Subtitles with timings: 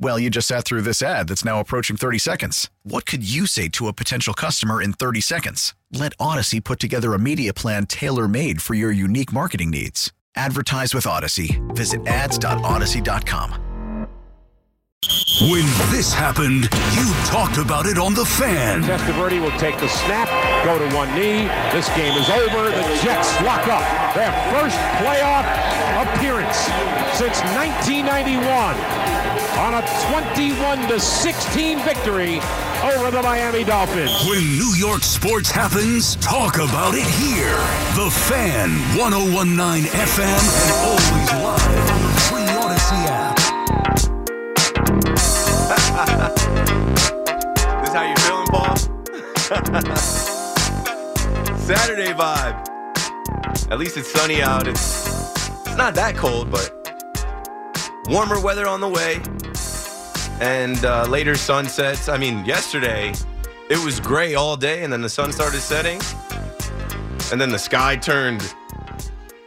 [0.00, 2.70] Well, you just sat through this ad that's now approaching 30 seconds.
[2.84, 5.74] What could you say to a potential customer in 30 seconds?
[5.92, 10.12] Let Audacy put together a media plan tailor made for your unique marketing needs.
[10.36, 11.58] Advertise with Audacy.
[11.74, 13.64] Visit ads.audacy.com.
[15.42, 18.82] When this happened, you talked about it on The Fan.
[18.82, 20.28] Testaverde will take the snap,
[20.64, 21.48] go to one knee.
[21.72, 22.70] This game is over.
[22.70, 23.82] The Jets lock up
[24.14, 25.46] their first playoff
[26.02, 26.56] appearance
[27.18, 29.82] since 1991 on a
[30.34, 32.38] 21 to 16 victory
[32.84, 34.12] over the Miami Dolphins.
[34.28, 37.56] When New York sports happens, talk about it here.
[37.96, 43.38] The Fan, 1019 FM, and always live on the Free Audacy app.
[47.82, 48.76] this how you feeling, Paul?
[51.58, 52.54] Saturday vibe.
[53.72, 54.68] At least it's sunny out.
[54.68, 55.08] It's
[55.66, 56.70] it's not that cold, but
[58.08, 59.20] warmer weather on the way.
[60.40, 62.08] And uh, later sunsets.
[62.08, 63.12] I mean, yesterday
[63.68, 66.00] it was gray all day, and then the sun started setting,
[67.32, 68.54] and then the sky turned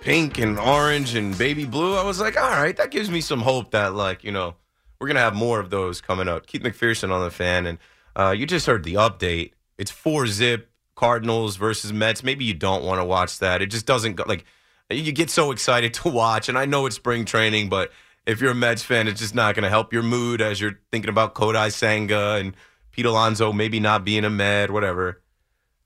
[0.01, 1.96] pink and orange and baby blue.
[1.96, 4.56] I was like, all right, that gives me some hope that like you know
[5.00, 6.46] we're gonna have more of those coming up.
[6.46, 7.78] Keith McPherson on the fan, and
[8.16, 9.53] uh, you just heard the update.
[9.78, 12.24] It's four zip Cardinals versus Mets.
[12.24, 13.62] Maybe you don't want to watch that.
[13.62, 14.46] It just doesn't go like
[14.90, 16.50] you get so excited to watch.
[16.50, 17.91] And I know it's spring training, but
[18.25, 20.79] if you're a Mets fan, it's just not going to help your mood as you're
[20.91, 22.55] thinking about Kodai Senga and
[22.91, 25.21] Pete Alonso maybe not being a Med, whatever.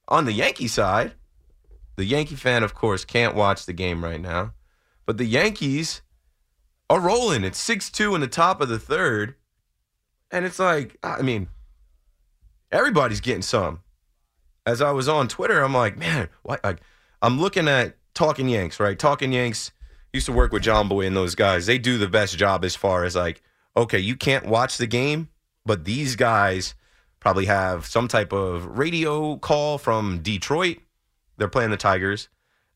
[0.07, 1.13] On the Yankee side,
[1.95, 4.53] the Yankee fan, of course, can't watch the game right now,
[5.05, 6.01] but the Yankees
[6.89, 7.43] are rolling.
[7.43, 9.35] It's 6 2 in the top of the third.
[10.31, 11.47] And it's like, I mean,
[12.71, 13.81] everybody's getting some.
[14.65, 16.29] As I was on Twitter, I'm like, man?
[16.43, 16.81] Like,
[17.21, 18.97] I'm looking at Talking Yanks, right?
[18.97, 19.71] Talking Yanks
[20.15, 21.65] used to work with John Boy and those guys.
[21.65, 23.41] They do the best job as far as like,
[23.77, 25.29] okay, you can't watch the game,
[25.65, 26.73] but these guys
[27.19, 30.77] probably have some type of radio call from Detroit.
[31.37, 32.29] They're playing the Tigers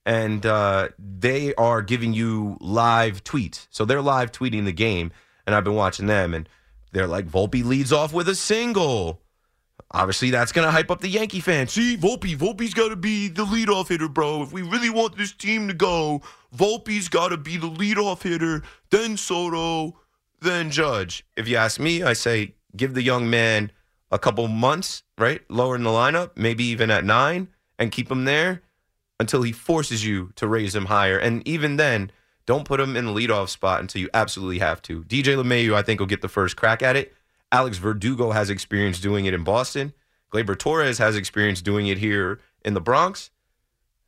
[0.05, 3.67] and uh, they are giving you live tweets.
[3.69, 5.11] So they're live tweeting the game,
[5.45, 6.49] and I've been watching them, and
[6.91, 9.21] they're like, Volpe leads off with a single.
[9.91, 11.71] Obviously, that's going to hype up the Yankee fans.
[11.71, 14.43] See, Volpe, Volpe's got to be the leadoff hitter, bro.
[14.43, 16.21] If we really want this team to go,
[16.55, 19.99] Volpe's got to be the leadoff hitter, then Soto,
[20.41, 21.25] then Judge.
[21.35, 23.71] If you ask me, I say give the young man
[24.11, 25.41] a couple months, right?
[25.49, 28.61] Lower in the lineup, maybe even at nine, and keep him there
[29.19, 31.17] until he forces you to raise him higher.
[31.17, 32.11] And even then,
[32.45, 35.03] don't put him in the leadoff spot until you absolutely have to.
[35.03, 37.13] DJ LeMahieu, I think, will get the first crack at it.
[37.51, 39.93] Alex Verdugo has experience doing it in Boston.
[40.31, 43.31] Gleyber Torres has experience doing it here in the Bronx.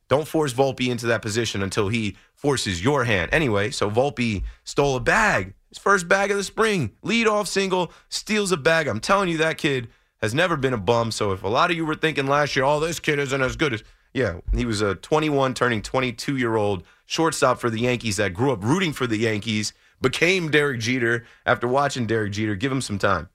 [0.08, 3.30] Don't force Volpe into that position until he forces your hand.
[3.32, 7.90] Anyway, so Volpe stole a bag, his first bag of the spring, lead off single,
[8.08, 8.86] steals a bag.
[8.86, 9.88] I'm telling you, that kid
[10.20, 11.10] has never been a bum.
[11.10, 13.56] So if a lot of you were thinking last year, oh, this kid isn't as
[13.56, 13.82] good as,
[14.12, 18.52] yeah, he was a 21 turning 22 year old shortstop for the Yankees that grew
[18.52, 22.54] up rooting for the Yankees, became Derek Jeter after watching Derek Jeter.
[22.54, 23.28] Give him some time.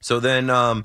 [0.00, 0.84] So then um,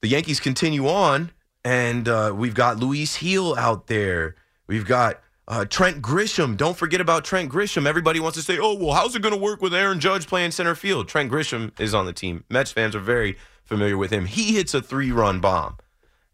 [0.00, 1.30] the Yankees continue on,
[1.64, 4.36] and uh, we've got Luis Gil out there.
[4.66, 6.56] We've got uh, Trent Grisham.
[6.56, 7.86] Don't forget about Trent Grisham.
[7.86, 10.52] Everybody wants to say, oh, well, how's it going to work with Aaron Judge playing
[10.52, 11.08] center field?
[11.08, 12.44] Trent Grisham is on the team.
[12.48, 14.26] Mets fans are very familiar with him.
[14.26, 15.76] He hits a three run bomb.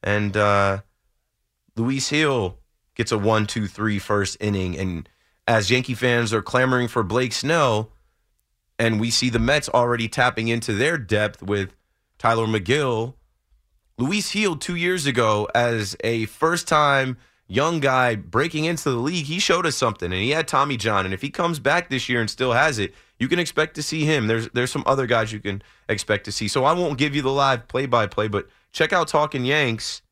[0.02, 0.82] And uh,
[1.76, 2.58] Luis Gil
[2.94, 4.78] gets a one, two, three first inning.
[4.78, 5.08] And
[5.46, 7.90] as Yankee fans are clamoring for Blake Snell,
[8.78, 11.74] and we see the Mets already tapping into their depth with
[12.18, 13.14] Tylor Megill,
[13.96, 17.16] Luis Gil two years ago as a first time
[17.48, 21.04] young guy breaking into the league, he showed us something, and he had Tommy John.
[21.04, 23.82] And if he comes back this year and still has it, you can expect to
[23.82, 24.26] see him.
[24.26, 26.46] There's there's some other guys you can expect to see.
[26.46, 30.02] So I won't give you the live play by play, but check out Talking Yanks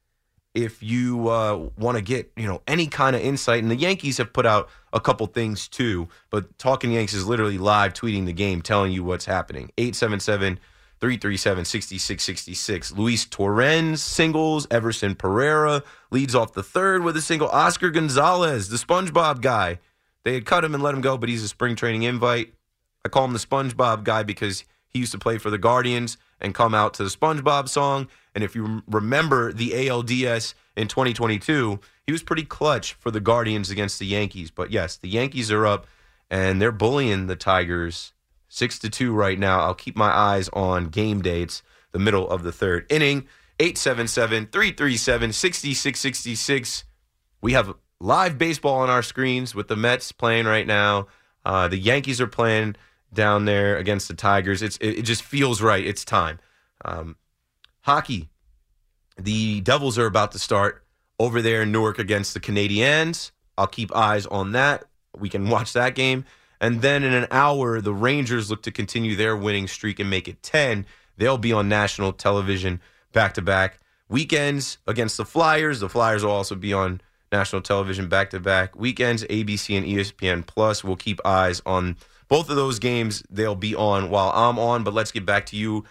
[0.54, 3.62] if you uh, want to get you know any kind of insight.
[3.62, 7.58] And the Yankees have put out a couple things too, but Talking Yanks is literally
[7.58, 9.70] live tweeting the game, telling you what's happening.
[9.78, 10.58] 877
[11.00, 12.92] 337 6666.
[12.92, 14.66] Luis Torrens singles.
[14.70, 17.48] Everson Pereira leads off the third with a single.
[17.48, 19.78] Oscar Gonzalez, the SpongeBob guy.
[20.24, 22.54] They had cut him and let him go, but he's a spring training invite.
[23.04, 26.54] I call him the SpongeBob guy because he used to play for the Guardians and
[26.54, 28.08] come out to the SpongeBob song.
[28.34, 33.70] And if you remember the ALDS in 2022, he was pretty clutch for the Guardians
[33.70, 34.50] against the Yankees.
[34.50, 35.86] But yes, the Yankees are up
[36.30, 38.12] and they're bullying the Tigers
[38.48, 39.60] six to two right now.
[39.60, 41.62] I'll keep my eyes on game dates,
[41.92, 43.26] the middle of the third inning.
[43.58, 46.84] 877 337 6666.
[47.40, 51.06] We have live baseball on our screens with the Mets playing right now.
[51.44, 52.76] Uh, the Yankees are playing
[53.12, 54.62] down there against the Tigers.
[54.62, 55.84] It's it, it just feels right.
[55.84, 56.38] It's time.
[56.84, 57.16] Um,
[57.82, 58.28] hockey.
[59.18, 60.84] The Devils are about to start
[61.18, 63.30] over there in Newark against the Canadiens.
[63.56, 64.84] I'll keep eyes on that.
[65.16, 66.26] We can watch that game.
[66.60, 70.28] And then in an hour, the Rangers look to continue their winning streak and make
[70.28, 70.86] it 10.
[71.16, 72.80] They'll be on national television
[73.12, 73.78] back to back.
[74.08, 75.80] Weekends against the Flyers.
[75.80, 77.00] The Flyers will also be on
[77.32, 78.76] national television back to back.
[78.76, 80.84] Weekends, ABC and ESPN Plus.
[80.84, 81.96] We'll keep eyes on
[82.28, 83.22] both of those games.
[83.30, 84.84] They'll be on while I'm on.
[84.84, 85.84] But let's get back to you.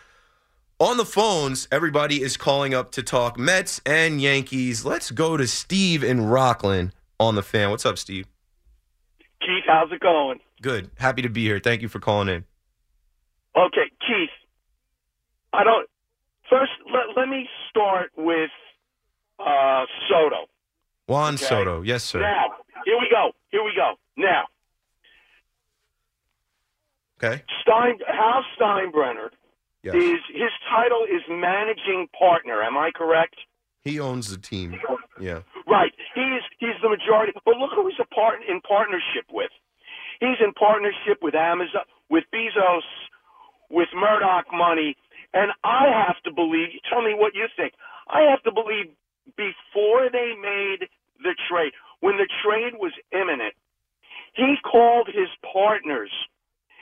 [0.79, 4.83] On the phones, everybody is calling up to talk Mets and Yankees.
[4.83, 7.69] Let's go to Steve in Rockland on the fan.
[7.69, 8.27] What's up, Steve?
[9.45, 10.39] Keith, how's it going?
[10.61, 10.89] Good.
[10.97, 11.59] Happy to be here.
[11.59, 12.43] Thank you for calling in.
[13.55, 14.29] Okay, Keith.
[15.53, 15.87] I don't.
[16.49, 18.49] First, let, let me start with
[19.39, 20.47] uh, Soto.
[21.07, 21.45] Juan Okay.
[21.45, 21.81] Soto.
[21.81, 22.19] Yes, sir.
[22.21, 22.47] Now,
[22.85, 23.31] here we go.
[23.51, 23.93] Here we go.
[24.17, 24.45] Now,
[27.23, 27.43] Okay.
[27.61, 29.29] Stein, Hal Steinbrenner
[29.83, 29.95] Yes.
[29.95, 32.61] is his title is managing partner.
[32.61, 33.35] Am I correct?
[33.85, 34.75] He owns the team.
[35.21, 35.43] Yeah.
[35.67, 35.93] Right.
[36.15, 37.33] He's he's the majority.
[37.45, 39.51] But look who he's a part in partnership with.
[40.19, 42.81] He's in partnership with Amazon, with Bezos,
[43.69, 44.97] with Murdoch money,
[45.33, 46.69] and I have to believe.
[46.89, 47.73] Tell me what you think.
[48.09, 48.89] I have to believe
[49.37, 50.89] before they made
[51.21, 53.53] the trade, when the trade was imminent,
[54.33, 56.11] he called his partners,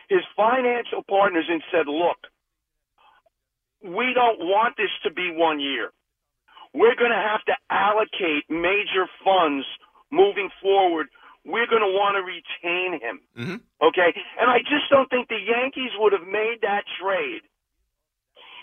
[0.09, 2.27] his financial partners, and said, "Look,
[3.83, 5.91] we don't want this to be one year."
[6.73, 9.65] We're going to have to allocate major funds
[10.11, 11.07] moving forward.
[11.45, 13.19] We're going to want to retain him.
[13.37, 13.87] Mm-hmm.
[13.87, 14.13] Okay?
[14.39, 17.41] And I just don't think the Yankees would have made that trade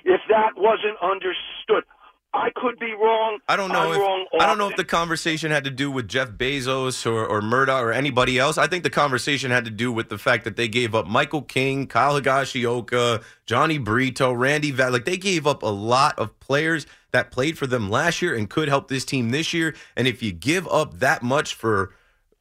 [0.04, 1.84] if that wasn't understood.
[2.32, 3.38] I could be wrong.
[3.48, 5.90] I don't know I'm if wrong I don't know if the conversation had to do
[5.90, 8.56] with Jeff Bezos or, or Murdoch or anybody else.
[8.56, 11.42] I think the conversation had to do with the fact that they gave up Michael
[11.42, 14.92] King, Kyle Higashioka, Jhony Brito, Randy Val.
[14.92, 18.48] Like they gave up a lot of players that played for them last year and
[18.48, 19.74] could help this team this year.
[19.96, 21.94] And if you give up that much for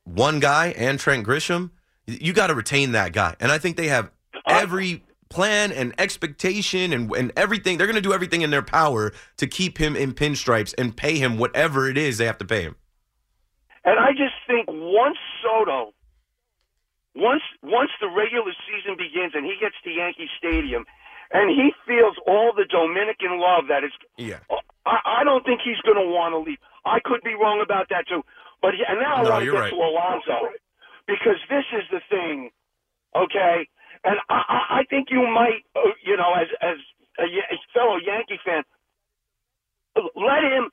[0.04, 1.72] one guy and Trent Grisham,
[2.06, 3.36] you got to retain that guy.
[3.40, 4.12] And I think they have
[4.48, 7.78] every plan and expectation and, and everything.
[7.78, 11.18] They're going to do everything in their power to keep him in pinstripes and pay
[11.18, 12.76] him whatever it is they have to pay him.
[13.86, 15.94] And I just think once Soto,
[17.16, 20.86] once once the regular season begins and he gets to Yankee Stadium,
[21.32, 24.40] and he feels all the Dominican love that is Yeah.
[24.50, 24.56] Uh,
[24.86, 26.58] I, I don't think he's going to want to leave.
[26.86, 28.24] I could be wrong about that too.
[28.62, 29.70] But he, and now I No, want to get right.
[29.70, 30.50] to Alonso
[31.08, 32.50] because this is the thing,
[33.16, 33.68] okay?
[34.04, 36.78] And I, I, I think you might, uh, you know, as as
[37.20, 38.64] a, a fellow Yankee fan,
[40.16, 40.70] let him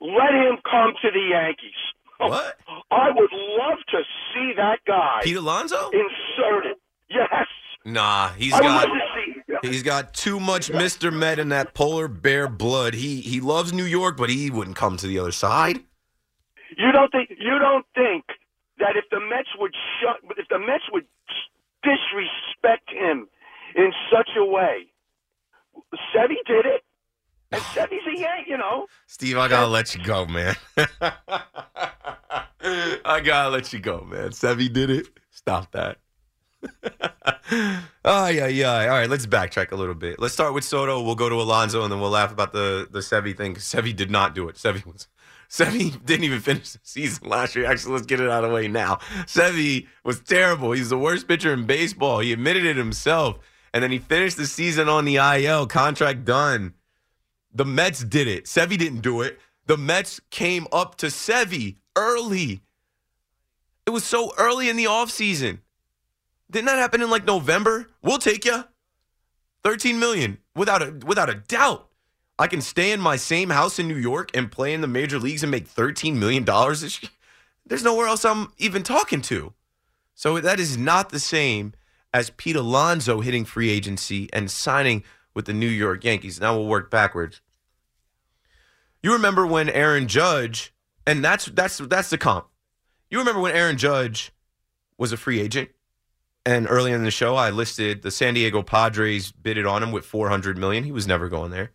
[0.00, 1.72] let him come to the Yankees.
[2.18, 2.56] What?
[2.90, 3.98] I would love to
[4.32, 5.90] see that guy Pete Alonso?
[5.90, 6.76] inserted.
[7.10, 7.46] Yes,
[7.84, 9.68] Nah, he's I got love to see.
[9.68, 11.12] he's got too much Mr.
[11.12, 12.94] Met in that polar bear blood.
[12.94, 15.80] He he loves New York, but he wouldn't come to the other side.
[16.76, 18.24] You don't think you don't think
[18.78, 21.04] that if the Mets would shut if the Mets would
[21.86, 23.28] disrespect him
[23.76, 24.86] in such a way,
[26.14, 26.82] Sevy did it,
[27.52, 28.86] and Sevy's a Yank, you know.
[29.06, 30.56] Steve, I gotta let you go, man.
[32.60, 34.30] I gotta let you go, man.
[34.30, 35.06] Sevy did it.
[35.30, 35.98] Stop that.
[38.04, 38.72] oh yeah, yeah.
[38.82, 40.18] All right, let's backtrack a little bit.
[40.18, 41.00] Let's start with Soto.
[41.02, 43.54] We'll go to Alonso, and then we'll laugh about the the Sevy thing.
[43.56, 44.56] Sevy did not do it.
[44.56, 45.06] Sevy was
[45.48, 47.66] Sevy didn't even finish the season last year.
[47.66, 48.96] Actually, let's get it out of the way now.
[49.26, 50.72] Sevy was terrible.
[50.72, 52.20] He's the worst pitcher in baseball.
[52.20, 53.38] He admitted it himself.
[53.72, 56.74] And then he finished the season on the IL, contract done.
[57.54, 58.46] The Mets did it.
[58.46, 59.38] Sevy didn't do it.
[59.66, 62.62] The Mets came up to Sevy early.
[63.86, 65.60] It was so early in the offseason.
[66.50, 67.88] Didn't that happen in like November?
[68.02, 68.64] We'll take you.
[69.64, 71.85] 13 million without a without a doubt.
[72.38, 75.18] I can stay in my same house in New York and play in the major
[75.18, 77.10] leagues and make 13 million dollars this year.
[77.64, 79.54] There's nowhere else I'm even talking to.
[80.14, 81.72] So that is not the same
[82.12, 85.02] as Pete Alonso hitting free agency and signing
[85.34, 86.40] with the New York Yankees.
[86.40, 87.40] Now we'll work backwards.
[89.02, 90.74] You remember when Aaron Judge,
[91.06, 92.46] and that's that's that's the comp.
[93.10, 94.32] You remember when Aaron Judge
[94.98, 95.70] was a free agent,
[96.44, 100.04] and early in the show I listed the San Diego Padres bidded on him with
[100.06, 100.84] 400 million.
[100.84, 101.72] He was never going there.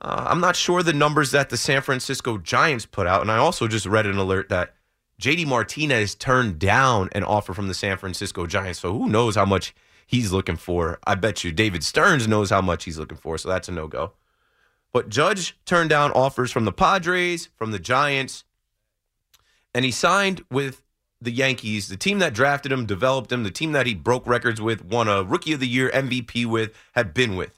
[0.00, 3.36] Uh, I'm not sure the numbers that the San Francisco Giants put out, and I
[3.36, 4.74] also just read an alert that
[5.20, 8.78] JD Martinez turned down an offer from the San Francisco Giants.
[8.78, 9.74] So who knows how much
[10.06, 11.00] he's looking for?
[11.04, 13.36] I bet you David Stearns knows how much he's looking for.
[13.38, 14.12] So that's a no go.
[14.92, 18.44] But Judge turned down offers from the Padres, from the Giants,
[19.74, 20.82] and he signed with
[21.20, 24.60] the Yankees, the team that drafted him, developed him, the team that he broke records
[24.60, 27.57] with, won a Rookie of the Year MVP with, had been with.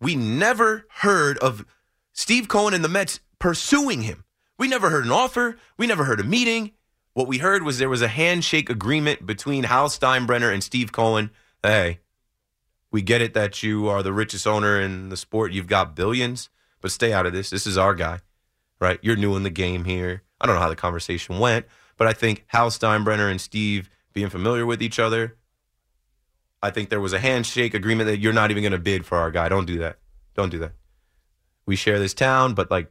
[0.00, 1.64] We never heard of
[2.12, 4.24] Steve Cohen and the Mets pursuing him.
[4.58, 5.56] We never heard an offer.
[5.76, 6.72] We never heard a meeting.
[7.14, 11.30] What we heard was there was a handshake agreement between Hal Steinbrenner and Steve Cohen.
[11.62, 12.00] Hey,
[12.90, 15.52] we get it that you are the richest owner in the sport.
[15.52, 16.48] You've got billions,
[16.80, 17.50] but stay out of this.
[17.50, 18.20] This is our guy,
[18.80, 18.98] right?
[19.02, 20.22] You're new in the game here.
[20.40, 24.28] I don't know how the conversation went, but I think Hal Steinbrenner and Steve being
[24.28, 25.36] familiar with each other,
[26.62, 29.18] I think there was a handshake agreement that you're not even going to bid for
[29.18, 29.48] our guy.
[29.48, 29.98] Don't do that.
[30.34, 30.72] Don't do that.
[31.66, 32.90] We share this town, but like,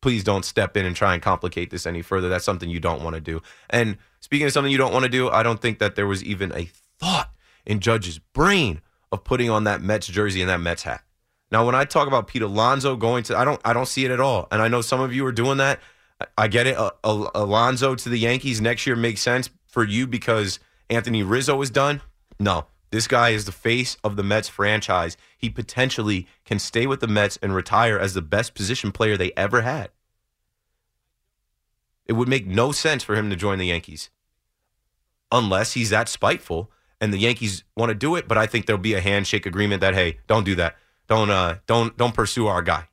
[0.00, 2.28] please don't step in and try and complicate this any further.
[2.28, 3.42] That's something you don't want to do.
[3.70, 6.22] And speaking of something you don't want to do, I don't think that there was
[6.22, 7.30] even a thought
[7.64, 11.02] in Judge's brain of putting on that Mets jersey and that Mets hat.
[11.50, 14.10] Now, when I talk about Pete Alonso going to, I don't, I don't see it
[14.10, 14.48] at all.
[14.50, 15.80] And I know some of you are doing that.
[16.36, 16.76] I get it.
[17.04, 20.58] Alonso to the Yankees next year makes sense for you because
[20.90, 22.02] Anthony Rizzo is done.
[22.38, 25.16] No, this guy is the face of the Mets franchise.
[25.36, 29.32] He potentially can stay with the Mets and retire as the best position player they
[29.36, 29.90] ever had.
[32.06, 34.10] It would make no sense for him to join the Yankees
[35.30, 38.80] unless he's that spiteful and the Yankees want to do it, but I think there'll
[38.80, 40.76] be a handshake agreement that hey, don't do that.
[41.06, 42.88] Don't uh don't don't pursue our guy.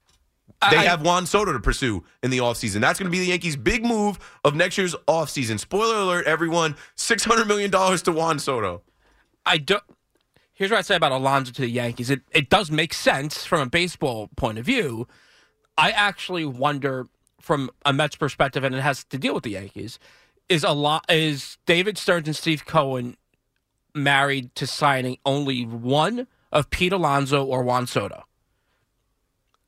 [0.72, 2.82] They I, have Juan Soto to pursue in the offseason.
[2.82, 5.60] That's going to be the Yankees' big move of next year's offseason.
[5.60, 8.82] Spoiler alert, everyone $600 million to Juan Soto.
[9.46, 9.84] I don't.
[10.54, 12.10] Here's what I say about Alonso to the Yankees.
[12.10, 15.08] It it does make sense from a baseball point of view.
[15.78, 17.08] I actually wonder
[17.42, 20.00] from a Mets perspective, and it has to deal with the Yankees.
[20.48, 23.18] Is a lot is David Stearns and Steve Cohen
[23.94, 28.24] married to signing only one of Pete Alonso or Juan Soto?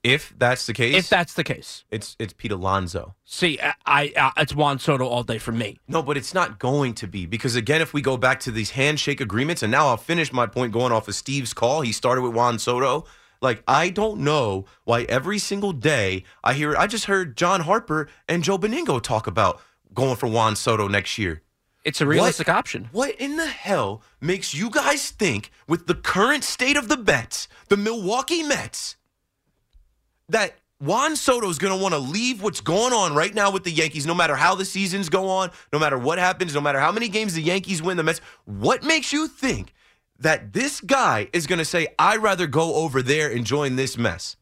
[0.04, 3.16] If that's the case, if that's the case, it's it's Pete Alonso.
[3.26, 5.80] See, I, I uh, it's Juan Soto all day for me.
[5.88, 8.72] No, but it's not going to be because again, if we go back to these
[8.72, 11.82] handshake agreements, and now I'll finish my point going off of Steve's call.
[11.82, 13.06] He started with Juan Soto.
[13.42, 16.76] Like I don't know why every single day I hear.
[16.78, 19.62] I just heard John Harper and Joe Benigno talk about
[19.94, 21.42] going for Juan Soto next year.
[21.84, 22.90] It's a realistic what, option.
[22.92, 27.48] What in the hell makes you guys think, with the current state of the Mets,
[27.70, 28.98] the Milwaukee Mets?
[30.30, 33.64] That Juan Soto is going to want to leave what's going on right now with
[33.64, 36.80] the Yankees, no matter how the seasons go on, no matter what happens, no matter
[36.80, 38.22] how many games the Yankees win, the Mets.
[38.46, 39.74] What makes you think
[40.20, 43.98] that this guy is going to say, I'd rather go over there and join this
[43.98, 44.36] mess?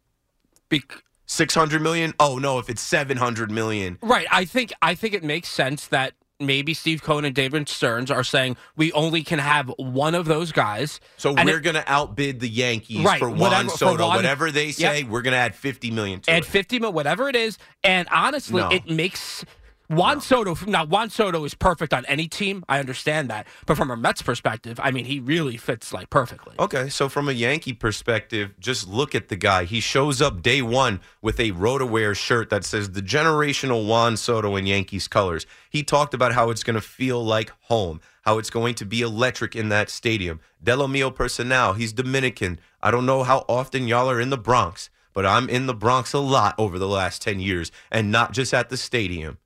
[0.68, 0.84] Be-
[1.26, 2.14] 600 million?
[2.20, 3.98] Oh no, if it's 700 million.
[4.02, 4.28] Right.
[4.32, 8.24] I think I think it makes sense that maybe Steve Cohen and David Stearns are
[8.24, 11.00] saying we only can have one of those guys.
[11.18, 13.98] So we're going to outbid the Yankees right, for Juan whatever, Soto.
[13.98, 15.10] For Juan, whatever they say, yep.
[15.10, 16.34] we're going to add 50 million to it.
[16.34, 16.48] add it.
[16.48, 17.58] 50 million, whatever it is.
[17.84, 18.70] And honestly, no.
[18.70, 19.46] it makes
[19.88, 20.22] Juan.
[20.22, 22.64] Soto, now Juan Soto is perfect on any team.
[22.68, 26.56] I understand that, but from a Mets perspective, I mean, he really fits like perfectly.
[26.58, 29.66] Okay, so from a Yankee perspective, just look at the guy.
[29.66, 34.56] He shows up day one with a RotoWear shirt that says the generational Juan Soto
[34.56, 35.46] in Yankees colors.
[35.70, 39.02] He talked about how it's going to feel like home, how it's going to be
[39.02, 40.40] electric in that stadium.
[40.64, 41.74] Delo mio personal.
[41.74, 42.60] He's Dominican.
[42.82, 46.14] I don't know how often y'all are in the Bronx, but I'm in the Bronx
[46.14, 49.38] a lot over the last ten years, and not just at the stadium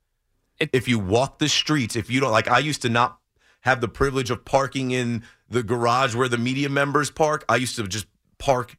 [0.60, 3.18] it, if you walk the streets, if you don't like, I used to not
[3.62, 7.44] have the privilege of parking in the garage where the media members park.
[7.48, 8.06] I used to just
[8.38, 8.76] park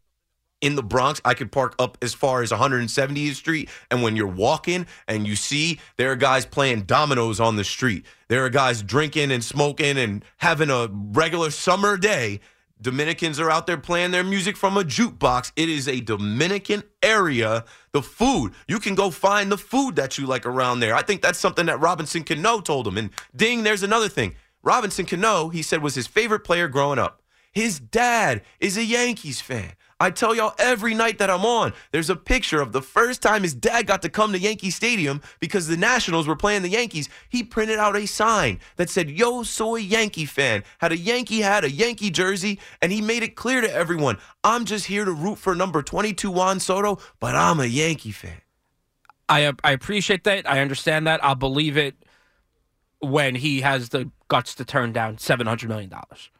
[0.62, 3.70] in the Bronx, I could park up as far as 170th Street.
[3.90, 8.06] And when you're walking and you see there are guys playing dominoes on the street,
[8.28, 12.40] there are guys drinking and smoking and having a regular summer day.
[12.82, 15.52] Dominicans are out there playing their music from a jukebox.
[15.56, 17.64] It is a Dominican area.
[17.92, 20.96] The food, you can go find the food that you like around there.
[20.96, 22.98] I think that's something that Robinson Cano told him.
[22.98, 24.36] And ding, there's another thing.
[24.64, 27.22] Robinson Cano, he said, was his favorite player growing up.
[27.52, 29.74] His dad is a Yankees fan.
[30.02, 33.44] I tell y'all every night that I'm on, there's a picture of the first time
[33.44, 37.08] his dad got to come to Yankee Stadium because the Nationals were playing the Yankees.
[37.30, 40.64] He printed out a sign that said, Yo, soy Yankee fan.
[40.80, 44.66] Had a Yankee hat, a Yankee jersey, and he made it clear to everyone I'm
[44.66, 48.42] just here to root for number 22 Juan Soto, but I'm a Yankee fan.
[49.30, 50.50] I I appreciate that.
[50.50, 51.24] I understand that.
[51.24, 51.96] I'll believe it
[53.00, 56.32] when he has the guts to turn down seven hundred million dollars.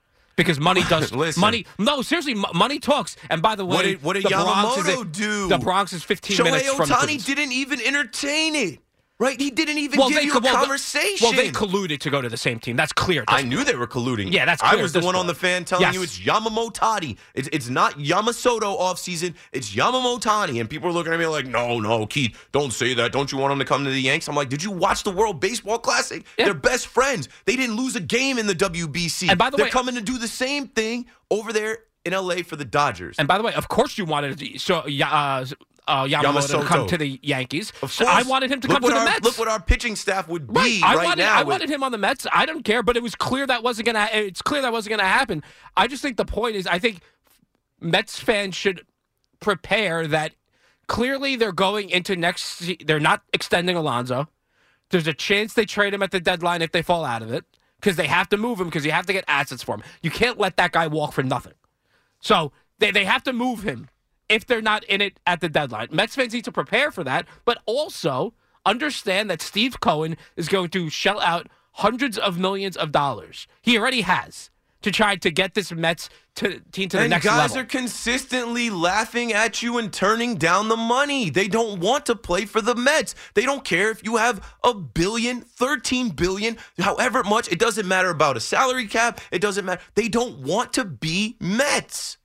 [0.42, 1.42] Because money does Listen.
[1.42, 1.66] money.
[1.80, 3.16] No, seriously, money talks.
[3.30, 5.48] And by the way, What did, what did the Bronx is Yamamoto a- do?
[5.50, 7.26] The Bronx is fifteen Shohei minutes from Ohtani Queens.
[7.26, 8.80] didn't even entertain it.
[9.22, 9.40] Right?
[9.40, 11.24] He didn't even give you a well, conversation.
[11.28, 12.76] Well, they colluded to go to the same team.
[12.76, 13.24] That's clear.
[13.28, 14.34] I knew they were colluding.
[14.34, 14.80] Yeah, that's clear.
[14.80, 15.94] I was the one on the fan telling Yes.
[15.94, 17.18] you it's Yamamotani.
[17.36, 19.36] It's it's not Yamasoto off season.
[19.52, 23.12] It's Yamamotani, and people are looking at me like, no, no, Keith, don't say that.
[23.12, 24.28] Don't you want him to come to the Yanks?
[24.28, 26.26] I'm like, did you watch the World Baseball Classic?
[26.38, 27.30] They're best friends.
[27.46, 29.30] They didn't lose a game in the WBC.
[29.30, 32.38] And by the they're way- coming to do the same thing over there in LA
[32.38, 33.18] for the Dodgers.
[33.20, 35.46] And by the way, of course, you wanted to, so uh,
[35.92, 37.72] uh, Yamamoto to come to the Yankees.
[37.82, 38.26] Of So course.
[38.26, 39.24] I wanted him to Look come to the our, Mets.
[39.26, 40.82] Look what our pitching staff would be Right.
[40.82, 41.36] right, I wanted, now.
[41.36, 42.26] I with- wanted him on the Mets.
[42.32, 44.08] I don't care, but it was clear that wasn't gonna.
[44.14, 45.44] It's clear that wasn't gonna happen.
[45.76, 47.02] I just think the point is, I think
[47.80, 48.86] Mets fans should
[49.40, 50.34] prepare that
[50.88, 52.64] clearly they're going into next.
[52.86, 54.28] They're not extending Alonso.
[54.90, 57.46] There's a chance they trade him at the deadline if they fall out of it
[57.80, 59.84] because they have to move him because you have to get assets for him.
[60.02, 61.54] You can't let that guy walk for nothing.
[62.20, 63.88] So they, they have to move him
[64.32, 65.90] if they're not in it at the deadline.
[65.92, 68.34] Mets fans need to prepare for that, but also
[68.66, 73.48] understand that Steve Cohen is going to shell out hundreds of millions of dollars.
[73.62, 74.50] He already has
[74.82, 77.56] to try to get this Mets to, team to the and next guys level.
[77.56, 81.30] Guys are consistently laughing at you and turning down the money.
[81.30, 83.16] They don't want to play for the Mets.
[83.34, 87.52] They don't care if you have a billion, 13 billion, however much.
[87.52, 89.22] It doesn't matter about a salary cap.
[89.32, 89.82] It doesn't matter.
[89.96, 92.18] They don't want to be Mets.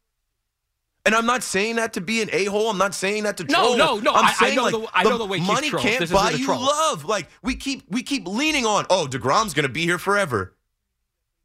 [1.06, 2.68] And I'm not saying that to be an a-hole.
[2.68, 3.76] I'm not saying that to troll.
[3.78, 4.12] no, no, no.
[4.12, 5.84] I'm I- I saying know like the- I know the way money trolls.
[5.84, 6.60] can't This buy you troll.
[6.60, 7.04] love.
[7.04, 8.86] Like we keep we keep leaning on.
[8.90, 10.54] Oh, Degrom's going to be here forever.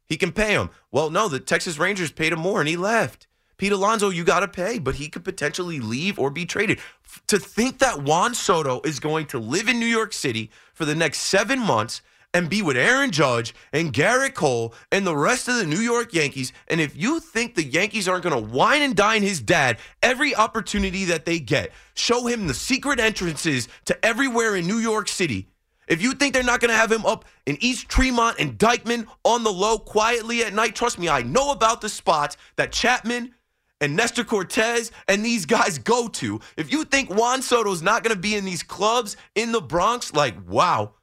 [0.06, 0.68] He can pay him.
[0.90, 3.28] Well, no, the Texas Rangers paid him more and he left.
[3.56, 6.78] Pete Alonso, you got to pay, but he could potentially leave or be traded.
[7.04, 10.84] F- to think that Juan Soto is going to live in New York City for
[10.84, 12.02] the next seven months
[12.34, 16.14] and be with Aaron Judge and Gerrit Cole and the rest of the New York
[16.14, 19.78] Yankees, and if you think the Yankees aren't going to wine and dine his dad
[20.02, 25.08] every opportunity that they get, show him the secret entrances to everywhere in New York
[25.08, 25.48] City,
[25.88, 29.06] if you think they're not going to have him up in East Tremont and Dyckman
[29.24, 33.34] on the low quietly at night, trust me, I know about the spots that Chapman
[33.80, 36.40] and Nestor Cortes and these guys go to.
[36.56, 40.14] If you think Juan Soto's not going to be in these clubs in the Bronx,
[40.14, 40.94] like, wow.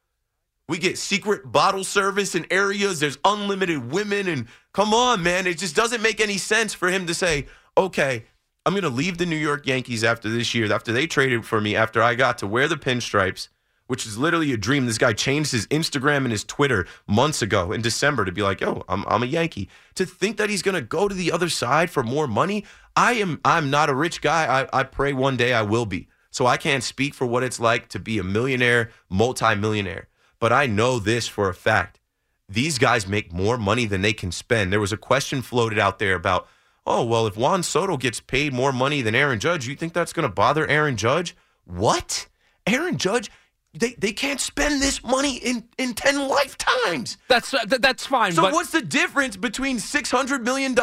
[0.70, 3.00] We get secret bottle service in areas.
[3.00, 4.28] There's unlimited women.
[4.28, 5.48] And come on, man.
[5.48, 8.26] It just doesn't make any sense for him to say, okay,
[8.68, 11.60] I'm going to leave the New York Yankees after this year, after they traded for
[11.60, 13.48] me, after I got to wear the pinstripes,
[13.88, 14.86] which is literally a dream.
[14.86, 18.62] This guy changed his Instagram and his Twitter months ago in December to be like,
[18.62, 19.70] yo, I'm, I'm a Yankee.
[19.96, 22.64] To think that he's going to go to the other side for more money,
[22.96, 24.46] I am I'm not a rich guy.
[24.62, 26.10] I, I pray one day I will be.
[26.30, 30.10] So I can't speak for what it's like to be a millionaire, multimillionaire.
[30.40, 32.00] But I know this for a fact.
[32.48, 34.72] These guys make more money than they can spend.
[34.74, 36.48] There was a question floated out there about,
[36.86, 40.14] oh, well, if Juan Soto gets paid more money than Aaron Judge, you think that's
[40.14, 41.36] going to bother Aaron Judge?
[41.66, 42.28] What?
[42.66, 43.30] Aaron Judge,
[43.74, 47.18] they, they can't spend this money in, in 10 lifetimes.
[47.28, 48.32] That's uh, th- that's fine.
[48.32, 50.76] So but what's the difference between $600 million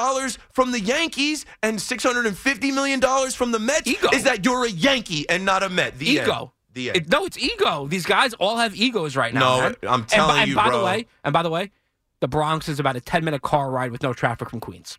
[0.53, 3.01] from the Yankees and $650 million
[3.33, 3.89] from the Mets?
[3.89, 4.09] Ego.
[4.13, 5.99] Is that you're a Yankee and not a Met.
[5.99, 6.51] The end.
[6.77, 6.97] The end.
[6.99, 7.87] It- no, it's ego.
[7.89, 9.41] These guys all have egos right now.
[9.57, 9.77] No, man.
[9.89, 10.79] I'm And telling by- and you, by bro.
[10.79, 11.73] the way, and by the way,
[12.21, 14.99] the Bronx is about a ten minute car ride with no traffic from Queens.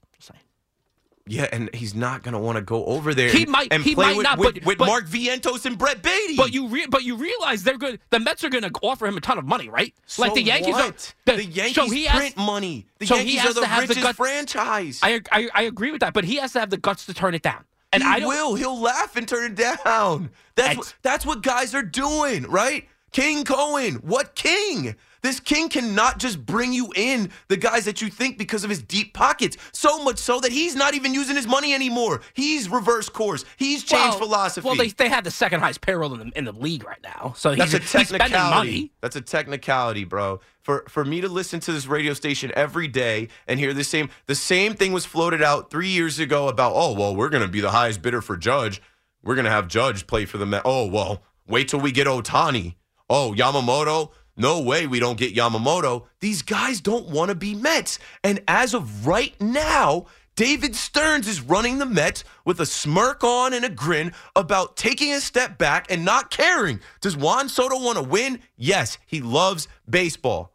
[1.30, 3.84] Yeah, and he's not going to want to go over there He and, might- and
[3.84, 6.38] he play might with, not, with, but- with but- Mark Vientos and Brett Baty.
[6.38, 8.00] But you, re- but you realize they're good.
[8.12, 9.94] The Mets are going to offer him a ton of money, right?
[10.06, 11.14] So like the Yankees what?
[11.28, 11.36] are.
[11.36, 12.86] The Yankees so he has- print money.
[13.00, 15.00] The so he Yankees has are the to have the richest guts- franchise.
[15.04, 17.36] I, I I agree with that, but he has to have the guts to turn
[17.36, 17.66] it down.
[17.94, 18.56] And he I will.
[18.56, 20.32] He'll laugh and turn it down.
[20.56, 22.88] That's what, that's what guys are doing, right?
[23.12, 24.96] King Cohen, what king?
[25.28, 28.82] This king cannot just bring you in the guys that you think because of his
[28.82, 29.58] deep pockets.
[29.74, 32.22] So much so that he's not even using his money anymore.
[32.34, 33.44] He's reversed course.
[33.58, 34.66] He's changed well, philosophy.
[34.66, 37.34] Well, they, they have the second highest payroll in the, in the league right now.
[37.36, 38.56] So he's, That's a technicality.
[38.56, 38.92] money.
[39.02, 40.40] That's a technicality, bro.
[40.62, 44.10] For for me to listen to this radio station every day and hear the same
[44.28, 47.60] the same thing was floated out three years ago about oh well we're gonna be
[47.60, 48.82] the highest bidder for Judge.
[49.24, 50.62] We're gonna have Judge play for the Met.
[50.64, 52.76] Oh well, wait till we get Ohtani.
[53.10, 54.12] Oh Yamamoto.
[54.38, 56.06] No way we don't get Yamamoto.
[56.20, 57.98] These guys don't want to be Mets.
[58.24, 63.54] And as of right now, David Stearns is running the Mets with a smirk on
[63.54, 66.80] and a grin about taking a step back and not caring.
[67.02, 68.40] Does Juan Soto want to win?
[68.56, 70.54] Yes, he loves baseball.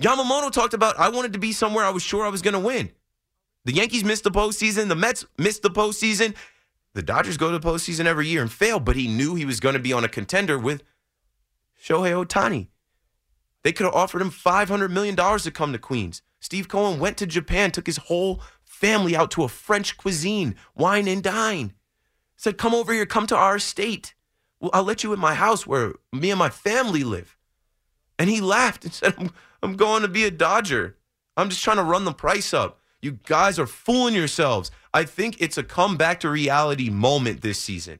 [0.00, 2.60] Yamamoto talked about, I wanted to be somewhere I was sure I was going to
[2.60, 2.90] win.
[3.66, 4.88] The Yankees missed the postseason.
[4.88, 6.34] The Mets missed the postseason.
[6.94, 9.60] The Dodgers go to the postseason every year and fail, but he knew he was
[9.60, 10.82] going to be on a contender with
[11.82, 12.68] Shohei Ohtani.
[13.64, 16.22] They could have offered him $500 million to come to Queens.
[16.40, 21.08] Steve Cohen went to Japan, took his whole family out to a French cuisine, wine
[21.08, 21.72] and dine.
[22.36, 24.14] Said, Come over here, come to our estate.
[24.60, 27.36] Well, I'll let you in my house where me and my family live.
[28.18, 29.30] And he laughed and said, I'm,
[29.62, 30.96] I'm going to be a Dodger.
[31.36, 32.80] I'm just trying to run the price up.
[33.00, 34.70] You guys are fooling yourselves.
[34.94, 37.98] I think it's a comeback to reality moment this season.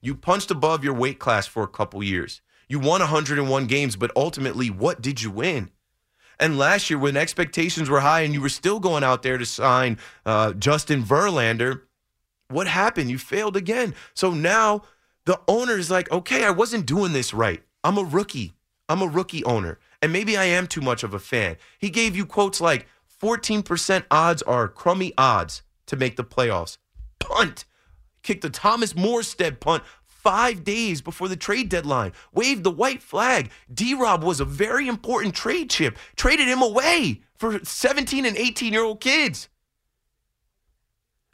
[0.00, 2.40] You punched above your weight class for a couple years.
[2.68, 5.70] You won 101 games, but ultimately, what did you win?
[6.40, 9.46] And last year, when expectations were high and you were still going out there to
[9.46, 11.82] sign uh, Justin Verlander,
[12.48, 13.10] what happened?
[13.10, 13.94] You failed again.
[14.14, 14.82] So now
[15.26, 17.62] the owner is like, okay, I wasn't doing this right.
[17.82, 18.54] I'm a rookie.
[18.88, 19.78] I'm a rookie owner.
[20.02, 21.56] And maybe I am too much of a fan.
[21.78, 22.86] He gave you quotes like
[23.22, 26.78] 14% odds are crummy odds to make the playoffs.
[27.18, 27.64] Punt.
[28.22, 29.82] Kicked the Thomas Morstead punt
[30.24, 32.12] five days before the trade deadline.
[32.32, 33.50] Waved the white flag.
[33.72, 35.98] D Rob was a very important trade chip.
[36.16, 39.48] Traded him away for 17 and 18 year old kids.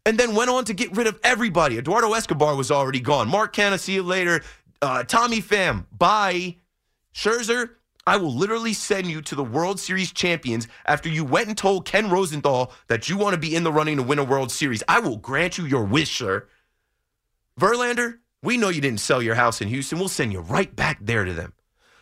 [0.05, 1.79] And then went on to get rid of everybody.
[1.79, 3.29] Eduardo Escobar was already gone.
[3.29, 4.43] Mark Canha, see you later.
[4.83, 6.57] Uh, Tommy Pham, bye.
[7.15, 7.71] Scherzer,
[8.07, 11.85] I will literally send you to the World Series champions after you went and told
[11.85, 14.83] Ken Rosenthal that you want to be in the running to win a World Series.
[14.89, 16.49] I will grant you your wish, sir.
[17.61, 19.99] Verlander, we know you didn't sell your house in Houston.
[19.99, 21.53] We'll send you right back there to them.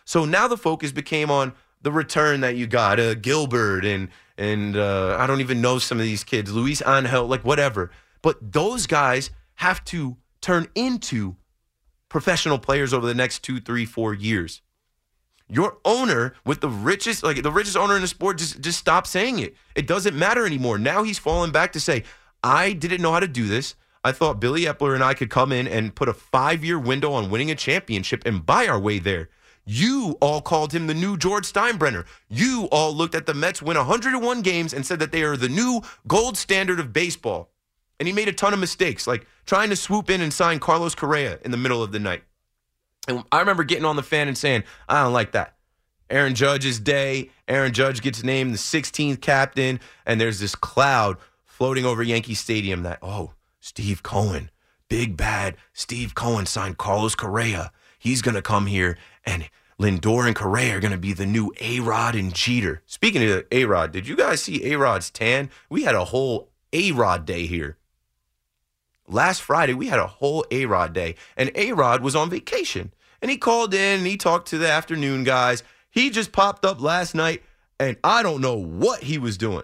[0.05, 4.77] So now the focus became on the return that you got, uh, Gilbert and and
[4.77, 7.91] uh, I don't even know some of these kids, Luis Angel, like whatever.
[8.21, 11.35] But those guys have to turn into
[12.07, 14.61] professional players over the next two, three, four years.
[15.49, 19.05] Your owner with the richest, like the richest owner in the sport, just just stop
[19.05, 19.55] saying it.
[19.75, 20.77] It doesn't matter anymore.
[20.77, 22.03] Now he's falling back to say,
[22.43, 23.75] I didn't know how to do this.
[24.03, 27.11] I thought Billy Eppler and I could come in and put a five year window
[27.13, 29.29] on winning a championship and buy our way there.
[29.65, 32.05] You all called him the new George Steinbrenner.
[32.27, 35.49] You all looked at the Mets win 101 games and said that they are the
[35.49, 37.51] new gold standard of baseball.
[37.99, 40.95] And he made a ton of mistakes, like trying to swoop in and sign Carlos
[40.95, 42.23] Correa in the middle of the night.
[43.07, 45.55] And I remember getting on the fan and saying, I don't like that.
[46.09, 47.29] Aaron Judge's day.
[47.47, 52.83] Aaron Judge gets named the 16th captain, and there's this cloud floating over Yankee Stadium
[52.83, 54.49] that, oh, Steve Cohen,
[54.87, 57.71] big bad Steve Cohen signed Carlos Correa.
[57.97, 61.53] He's going to come here, and Lindor and Correa are going to be the new
[61.61, 62.81] A Rod and Jeter.
[62.85, 65.49] Speaking of A Rod, did you guys see A Rod's tan?
[65.69, 67.77] We had a whole A Rod day here.
[69.07, 72.93] Last Friday, we had a whole A Rod day, and A Rod was on vacation.
[73.21, 75.63] And he called in and he talked to the afternoon guys.
[75.89, 77.43] He just popped up last night,
[77.79, 79.63] and I don't know what he was doing.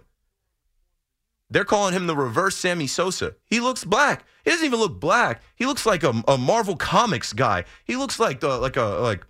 [1.49, 3.35] They're calling him the reverse Sammy Sosa.
[3.45, 4.25] He looks black.
[4.43, 5.41] He doesn't even look black.
[5.55, 7.65] He looks like a, a Marvel Comics guy.
[7.85, 9.25] He looks like the like a like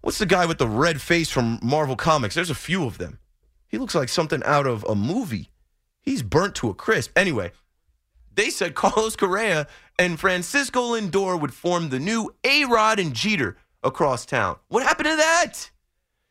[0.00, 2.34] what's the guy with the red face from Marvel Comics?
[2.34, 3.18] There's a few of them.
[3.68, 5.50] He looks like something out of a movie.
[6.02, 7.12] He's burnt to a crisp.
[7.16, 7.52] Anyway,
[8.34, 13.56] they said Carlos Correa and Francisco Lindor would form the new A Rod and Jeter
[13.82, 14.56] across town.
[14.68, 15.70] What happened to that?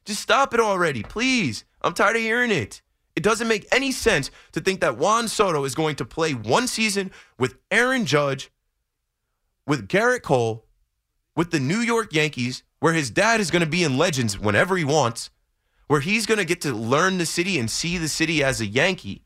[0.06, 1.63] Just stop it already, please.
[1.82, 2.82] I'm tired of hearing it.
[3.20, 6.68] It doesn't make any sense to think that Juan Soto is going to play one
[6.68, 8.50] season with Aaron Judge,
[9.68, 10.64] with Gerrit Cole,
[11.36, 14.78] with the New York Yankees, where his dad is going to be in Legends whenever
[14.78, 15.32] he wants,
[15.88, 18.66] where he's going to get to learn the city and see the city as a
[18.66, 19.26] Yankee.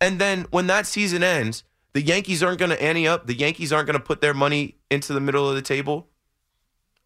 [0.00, 3.28] And then when that season ends, the Yankees aren't going to ante up.
[3.28, 6.08] The Yankees aren't going to put their money into the middle of the table.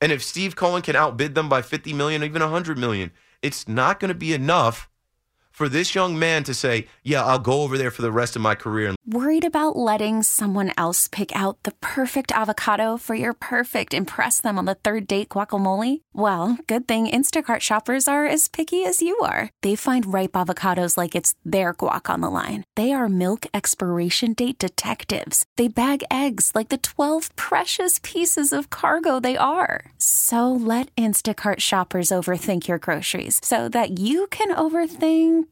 [0.01, 3.11] And if Steve Cohen can outbid them by 50 million, even 100 million,
[3.42, 4.88] it's not going to be enough
[5.62, 8.42] for this young man to say, "Yeah, I'll go over there for the rest of
[8.42, 13.94] my career." Worried about letting someone else pick out the perfect avocado for your perfect
[13.94, 16.01] impress them on the third date guacamole?
[16.12, 19.51] Well, good thing Instacart shoppers are as picky as you are.
[19.62, 22.64] They find ripe avocados like it's their guac on the line.
[22.75, 25.44] They are milk expiration date detectives.
[25.57, 29.92] They bag eggs like the 12 precious pieces of cargo they are.
[29.98, 35.51] So let Instacart shoppers overthink your groceries so that you can overthink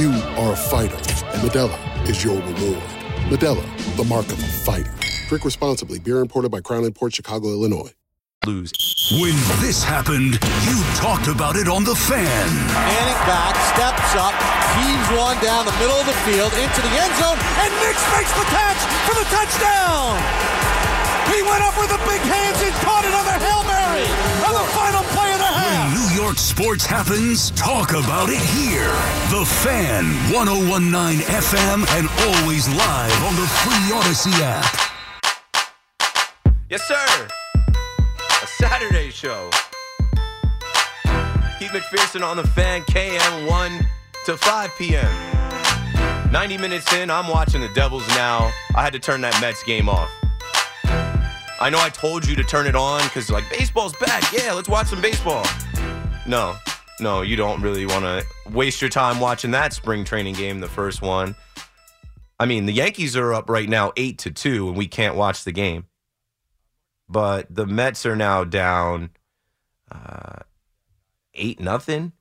[0.00, 1.76] You are a fighter, and Modelo
[2.08, 2.88] is your reward.
[3.28, 3.60] Modelo,
[4.00, 4.88] the mark of a fighter.
[5.28, 5.98] Drink responsibly.
[5.98, 7.92] Beer imported by Crown Port Chicago, Illinois.
[8.46, 8.72] Lose.
[9.20, 12.48] When this happened, you talked about it on The Fan.
[12.72, 14.32] Manning back, steps up,
[14.80, 18.32] heaves one down the middle of the field into the end zone, and Nix makes
[18.40, 20.16] the catch for the touchdown!
[21.28, 24.08] He went up with the big hands and caught another Hail Mary
[24.48, 25.99] on the final play of the half!
[26.30, 28.86] York sports happens, talk about it here.
[29.36, 34.64] The Fan, 1019 FM, and always live on the free Audacy app.
[36.68, 37.28] Yes, sir.
[38.44, 39.50] A Saturday show.
[41.58, 43.86] Keith McPherson on the fan, KM 1
[44.26, 46.30] to 5 p.m.
[46.30, 48.52] 90 minutes in, I'm watching the Devils now.
[48.76, 50.08] I had to turn that Mets game off.
[51.60, 54.32] I know I told you to turn it on because, like, baseball's back.
[54.32, 55.44] Yeah, let's watch some baseball.
[56.26, 56.56] No,
[57.00, 60.68] no, you don't really want to waste your time watching that spring training game, the
[60.68, 61.34] first one.
[62.38, 65.44] I mean, the Yankees are up right now 8 to 2, and we can't watch
[65.44, 65.86] the game
[67.10, 69.10] but the Mets are now down
[69.90, 70.38] uh,
[71.34, 72.12] eight nothing.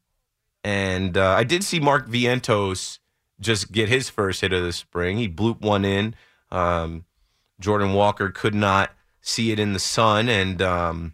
[0.63, 2.97] And uh, I did see Mark Vientos
[3.39, 5.17] just get his first hit of the spring.
[5.17, 6.15] He blooped one in.
[6.51, 7.05] Um,
[7.61, 11.13] Jordan Walker could not see it in the sun, and um,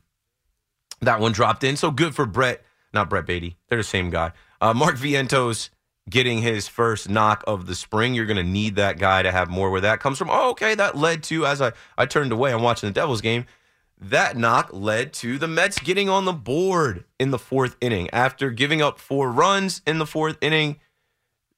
[1.01, 1.75] that one dropped in.
[1.75, 2.63] So good for Brett,
[2.95, 3.57] not Brett Baty.
[3.69, 4.31] They're the same guy.
[4.59, 5.69] Uh, Mark Vientos
[6.09, 8.13] getting his first knock of the spring.
[8.13, 10.29] You're going to need that guy to have more where that comes from.
[10.31, 12.51] Oh, okay, that led to as I I turned away.
[12.51, 13.45] I'm watching the Devils game.
[13.99, 18.09] That knock led to the Mets getting on the board in the fourth inning.
[18.11, 20.79] After giving up four runs in the fourth inning,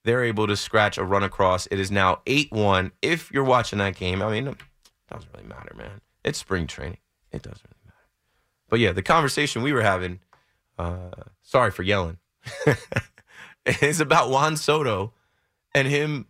[0.04, 1.66] they're able to scratch a run across.
[1.66, 2.92] It is now 8 1.
[3.02, 4.56] If you're watching that game, I mean, it
[5.10, 6.00] doesn't really matter, man.
[6.24, 6.98] It's spring training.
[7.32, 8.08] It doesn't really matter.
[8.68, 10.20] But yeah, the conversation we were having,
[10.78, 11.10] uh,
[11.42, 12.18] sorry for yelling,
[13.66, 15.12] it's about Juan Soto
[15.74, 16.26] and him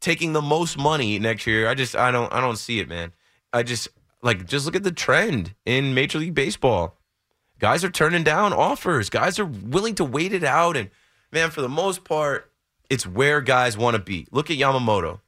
[0.00, 1.68] taking the most money next year.
[1.68, 3.12] I just, I don't, I don't see it, man.
[3.52, 3.88] I just,
[4.22, 6.98] like, just look at the trend in Major League Baseball.
[7.58, 9.08] Guys are turning down offers.
[9.08, 10.76] Guys are willing to wait it out.
[10.76, 10.90] And,
[11.30, 12.50] man, for the most part,
[12.90, 14.26] it's where guys want to be.
[14.32, 15.20] Look at Yamamoto.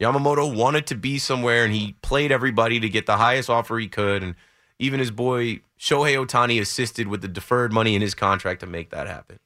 [0.00, 3.88] Yamamoto wanted to be somewhere, and he played everybody to get the highest offer he
[3.88, 4.22] could.
[4.22, 4.34] And
[4.78, 8.90] even his boy Shohei Ohtani assisted with the deferred money in his contract to make
[8.90, 9.38] that happen.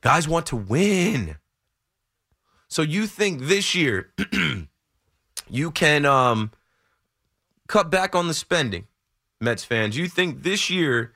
[0.00, 1.36] Guys want to win.
[2.68, 4.12] So you think this year
[5.48, 6.50] you can um,–
[7.68, 8.86] cut back on the spending,
[9.40, 9.96] Mets fans.
[9.96, 11.12] You think this year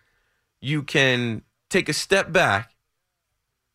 [0.61, 2.73] you can take a step back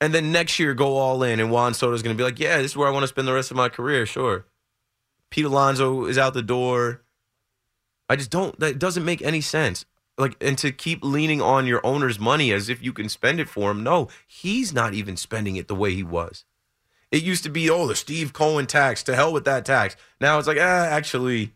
[0.01, 2.57] and then next year go all in and Juan Soto's going to be like, yeah,
[2.57, 4.45] this is where I want to spend the rest of my career, sure.
[5.29, 7.01] Pete Alonso is out the door.
[8.09, 9.85] I just don't, that doesn't make any sense.
[10.17, 13.49] Like, and to keep leaning on your owner's money as if you can spend it
[13.49, 13.83] for him.
[13.83, 16.45] No, he's not even spending it the way he was.
[17.11, 19.95] It used to be, oh, the Steve Cohen tax, to hell with that tax.
[20.19, 21.53] Now it's like, ah, actually,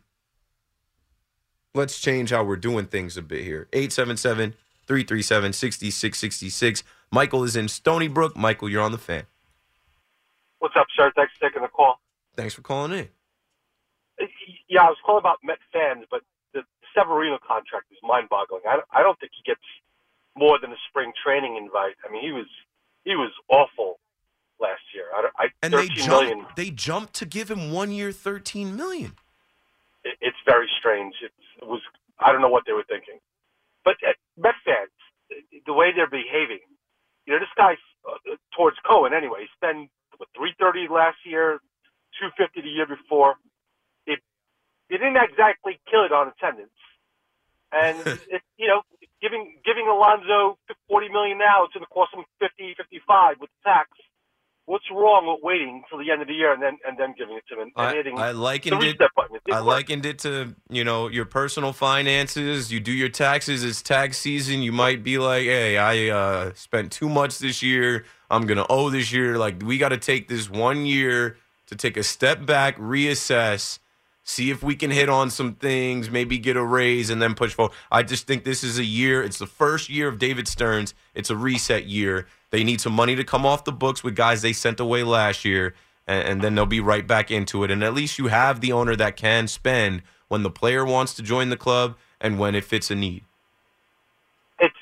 [1.73, 3.67] let's change how we're doing things a bit here.
[3.73, 4.53] 877
[4.87, 6.83] 337 6666.
[7.11, 8.35] Michael is in Stony Brook.
[8.35, 9.23] Michael, you're on the fan.
[10.59, 11.11] What's up, sir?
[11.15, 11.99] Thanks for taking the call.
[12.35, 13.07] Thanks for calling in.
[14.67, 16.21] Yeah, I was calling about Met fans, but
[16.95, 18.61] Severino contract is mind boggling.
[18.67, 19.61] I, I don't think he gets
[20.35, 21.95] more than a spring training invite.
[22.07, 22.47] I mean, he was
[23.03, 23.99] he was awful
[24.59, 25.05] last year.
[25.15, 26.07] I, don't- I And they jumped.
[26.09, 29.13] million, They jumped to give him one year, thirteen million.
[30.03, 31.15] it, it's very strange.
[31.23, 31.81] It's, it was
[32.19, 33.19] I don't know what they were thinking,
[33.85, 34.91] but uh, Met fans,
[35.65, 36.59] the way they're behaving,
[37.25, 39.41] you know, this guy's uh, towards Cohen anyway.
[39.41, 41.59] He spent what, 330 last year,
[42.21, 43.35] 250 the year before.
[44.89, 46.77] It didn't exactly kill it on attendance,
[47.71, 47.97] and
[48.31, 48.81] it, you know,
[49.21, 50.57] giving giving Alonso
[50.89, 53.89] 40 million now, it's going to cost him 50, 55 with tax.
[54.65, 57.37] What's wrong with waiting till the end of the year and then and then giving
[57.37, 58.97] it to him I, I likened it.
[58.99, 59.65] It I work.
[59.65, 62.69] likened it to you know your personal finances.
[62.69, 63.63] You do your taxes.
[63.63, 64.61] It's tax season.
[64.61, 68.03] You might be like, "Hey, I uh, spent too much this year.
[68.29, 69.37] I'm gonna owe this year.
[69.37, 73.79] Like we got to take this one year to take a step back, reassess,
[74.27, 77.53] see if we can hit on some things, maybe get a raise, and then push
[77.53, 79.23] forward." I just think this is a year.
[79.23, 80.93] It's the first year of David Stearns.
[81.15, 82.27] It's a reset year.
[82.51, 85.43] They need some money to come off the books with guys they sent away last
[85.43, 85.73] year
[86.07, 87.71] and, and then they'll be right back into it.
[87.71, 91.21] And at least you have the owner that can spend when the player wants to
[91.21, 93.23] join the club and when it fits a need.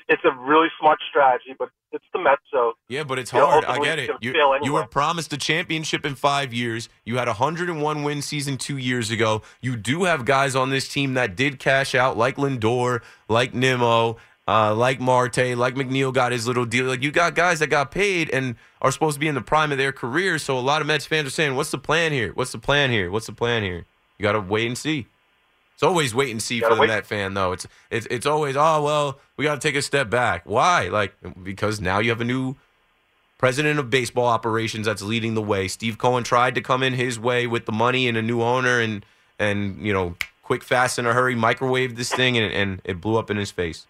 [0.08, 3.64] It's a really smart strategy, but it's the Mets, so Yeah, but it's hard.
[3.64, 4.10] I get it.
[4.20, 6.88] You, fail you were promised a championship in five years.
[7.04, 9.42] You had a 101 win season two years ago.
[9.60, 14.16] You do have guys on this team that did cash out, like Lindor, like Nimmo,
[14.46, 16.84] uh, like Marte, like McNeil got his little deal.
[16.84, 19.72] Like you got guys that got paid and are supposed to be in the prime
[19.72, 20.38] of their career.
[20.38, 22.32] So a lot of Mets fans are saying, "What's the plan here?
[22.32, 23.10] What's the plan here?
[23.10, 23.86] What's the plan here?"
[24.18, 25.08] You got to wait and see.
[25.76, 26.86] It's always wait and see for the wait.
[26.86, 27.52] Met fan, though.
[27.52, 30.40] It's it's it's always oh well, we got to take a step back.
[30.46, 30.88] Why?
[30.88, 32.56] Like because now you have a new
[33.36, 35.68] president of baseball operations that's leading the way.
[35.68, 38.80] Steve Cohen tried to come in his way with the money and a new owner,
[38.80, 39.04] and
[39.38, 43.18] and you know quick, fast, in a hurry, microwave this thing, and, and it blew
[43.18, 43.86] up in his face.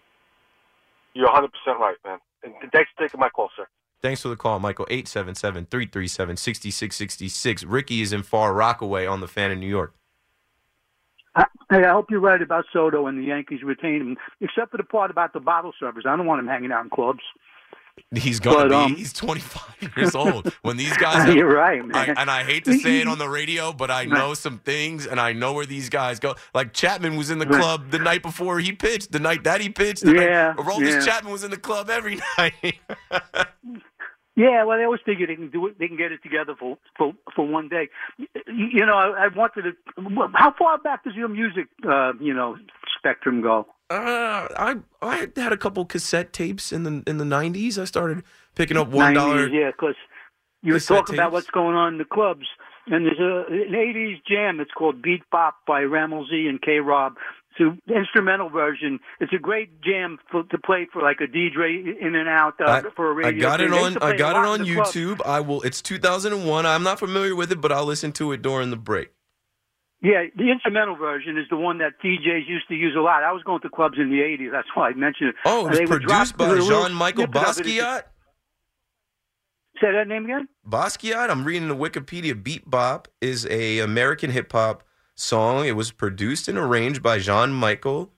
[1.13, 2.17] you're 100 percent right, man.
[2.43, 3.65] And thanks for taking my call, sir.
[4.01, 4.87] Thanks for the call, Michael.
[4.89, 7.63] 877 337 6666.
[7.63, 9.93] Ricky is in Far Rockaway on the fan in New York.
[11.69, 14.83] Hey, I hope you're right about Soto and the Yankees retain him, except for the
[14.83, 16.05] part about the bottle servers.
[16.07, 17.19] I don't want him hanging out in clubs.
[18.13, 18.75] He's gonna be.
[18.75, 20.53] um, he's 25 years old.
[20.61, 22.15] When these guys, have- You're right, man.
[22.15, 25.07] I, and I hate to say it on the radio, but I know some things,
[25.07, 26.35] and I know where these guys go.
[26.53, 29.69] Like Chapman was in the club the night before he pitched, the night that he
[29.69, 30.05] pitched.
[30.05, 31.05] Yeah, night, Aroldis yeah.
[31.05, 32.79] Chapman was in the club every night.
[34.37, 35.79] Yeah, well, they always figure they can do it.
[35.79, 37.89] They can get it together for for for one day.
[38.45, 40.29] You, know, I, I wanted to.
[40.35, 42.55] How far back does your music, uh, you know,
[42.99, 43.65] spectrum go?
[43.89, 47.79] Uh, I I had a couple cassette tapes in the in the 90s.
[47.79, 48.23] I started
[48.53, 49.49] picking up one dollar.
[49.49, 49.95] yeah, because
[50.61, 52.45] you were talking about what's going on in the clubs,
[52.85, 54.59] and there's a an '80s jam.
[54.59, 56.77] It's called Beat Bop by Rammellzee and K.
[56.77, 57.15] Rob.
[57.59, 58.99] An instrumental version.
[59.19, 62.69] It's a great jam for, to play for like a DJ in and out uh,
[62.69, 63.29] I, for a radio.
[63.37, 63.97] I got it thing.
[63.97, 64.87] On I got it on the club.
[64.87, 65.21] YouTube.
[65.25, 65.61] I will.
[65.61, 66.65] It's 2001.
[66.65, 69.09] I'm not familiar with it, but I'll listen to it during the break.
[70.01, 73.23] Yeah, the instrumental version is the one that DJs used to use a lot.
[73.23, 74.51] I was going to clubs in the '80s.
[74.51, 75.35] That's why I mentioned it.
[75.43, 78.03] Oh, it was produced by the Jean Michael snippet of it into- Basquiat.
[79.81, 80.47] Say that name again.
[80.67, 81.29] Basquiat.
[81.29, 82.41] I'm reading the Wikipedia.
[82.41, 84.83] Beat Bop is a American hip hop
[85.17, 85.65] song.
[85.65, 88.11] It was produced and arranged by Jean Michael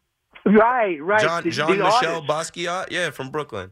[0.45, 1.21] Right, right.
[1.21, 2.55] John Jean the Michel artist.
[2.55, 2.91] Basquiat.
[2.91, 3.71] Yeah, from Brooklyn.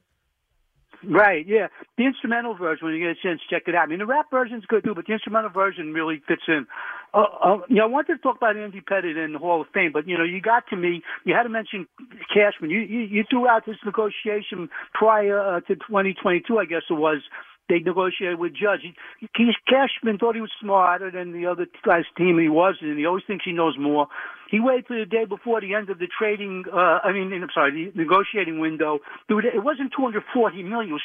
[1.04, 1.68] Right, yeah.
[1.98, 3.84] The instrumental version, when you get a chance, check it out.
[3.84, 6.66] I mean, the rap version's good too, but the instrumental version really fits in.
[7.14, 9.68] Uh, uh, you know, I wanted to talk about Andy Pettitte in the Hall of
[9.74, 11.04] Fame, but you know, you got to me.
[11.24, 11.88] You had to mention
[12.34, 12.72] Cashman.
[12.72, 17.22] You you, you threw out this negotiation prior uh, to 2022, I guess it was.
[17.70, 18.82] They negotiated with Judge.
[19.20, 19.28] He,
[19.68, 22.92] Cashman thought he was smarter than the other guy's team, he wasn't.
[22.92, 24.08] And he always thinks he knows more.
[24.50, 26.64] He waited till the day before the end of the trading.
[26.72, 29.00] Uh, I mean, I'm sorry, the negotiating window.
[29.28, 30.92] It wasn't 240 million.
[30.92, 31.02] It was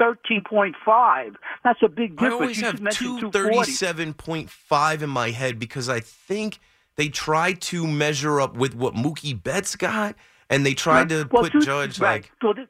[0.00, 1.34] 213.5.
[1.64, 3.72] That's a big I always have should mention 240.
[3.72, 6.58] 237.5 in my head because I think
[6.96, 10.14] they tried to measure up with what Mookie Betts got,
[10.48, 12.22] and they tried to Well, put two- Judge right.
[12.22, 12.32] like.
[12.40, 12.66] So thi-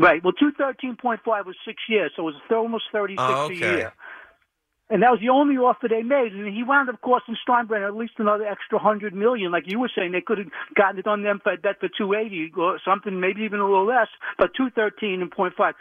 [0.00, 0.22] right.
[0.22, 3.92] Well, 213.5 was six years, so it was almost 36 Oh, a year.
[4.90, 6.32] And that was the only offer they made.
[6.32, 9.52] And he wound up costing Steinbrenner at least another extra hundred million.
[9.52, 12.12] Like you were saying, they could have gotten it on them for that for two
[12.12, 14.08] eighty or something, maybe even a little less.
[14.36, 15.74] But two thirteen and point five,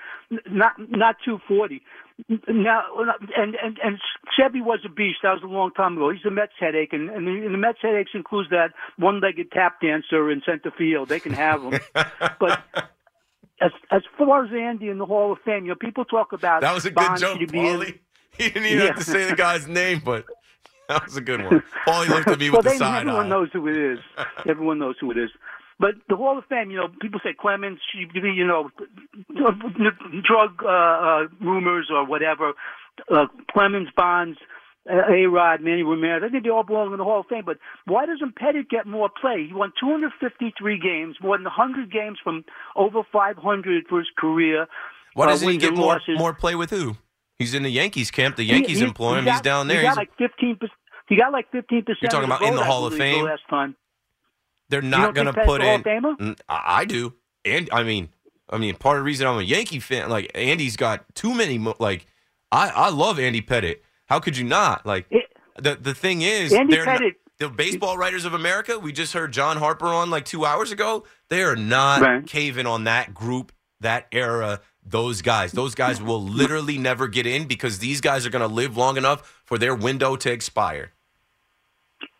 [0.48, 1.82] not not two forty.
[2.48, 2.84] Now
[3.36, 3.98] and and and
[4.38, 5.20] Chevy was a beast.
[5.24, 6.12] That was a long time ago.
[6.12, 9.82] He's a Mets headache, and and the, and the Mets headaches includes that one-legged tap
[9.82, 11.10] dancer in center field.
[11.10, 11.80] They can have him,
[12.40, 12.62] but.
[13.62, 16.62] As as far as Andy in the Hall of Fame, you know, people talk about
[16.62, 18.00] That was a good joke, should be in- Paulie.
[18.38, 18.86] He didn't even Yeah.
[18.88, 20.26] have to say the guy's name, but
[20.88, 21.62] that was a good one.
[21.86, 23.30] Paulie looked at me well, with the they, side everyone eye.
[23.30, 24.00] knows who it is.
[24.48, 25.30] everyone knows who it is.
[25.78, 28.70] But the Hall of Fame, you know, people say Clemens, you know,
[30.24, 32.54] drug uh, uh, rumors or whatever.
[33.10, 34.38] Uh, Clemens, Bonds,
[34.88, 36.22] uh, A Rod, Manny Ramirez.
[36.26, 37.44] I think they all belong in the Hall of Fame.
[37.46, 39.48] But why doesn't Pettitte get more play?
[39.48, 44.68] He won 253 games, more than 100 games from over 500 for his career.
[45.14, 46.18] Why uh, doesn't he get more losses.
[46.18, 46.98] more play with who?
[47.40, 48.36] He's in the Yankees camp.
[48.36, 49.26] The Yankees he- employ he him.
[49.26, 49.78] got- He's down there.
[49.78, 50.60] He got He's, like 15.
[51.08, 51.98] He got like 15 percent.
[52.02, 53.26] You're talking about in the Hall of Fame?
[53.26, 53.76] last time.
[54.70, 55.82] they're not going to put in.
[55.82, 56.40] Pettitte's a Hall of Famer?
[56.48, 57.14] I I do,
[57.46, 58.10] and I mean,
[58.50, 61.58] I mean, part of the reason I'm a Yankee fan, like Andy's got too many.
[61.80, 62.06] Like,
[62.52, 63.80] I I love Andy Pettitte.
[64.10, 64.86] How could you not?
[64.86, 65.06] Like,
[65.58, 67.00] the the thing is, they're not-
[67.38, 68.78] the Baseball Writers of America.
[68.80, 71.06] We just heard John Harper on like two hours ago.
[71.30, 74.60] They are not caving on that group, that era.
[74.86, 78.54] Those guys, those guys will literally never get in because these guys are going to
[78.54, 80.94] live long enough for their window to expire.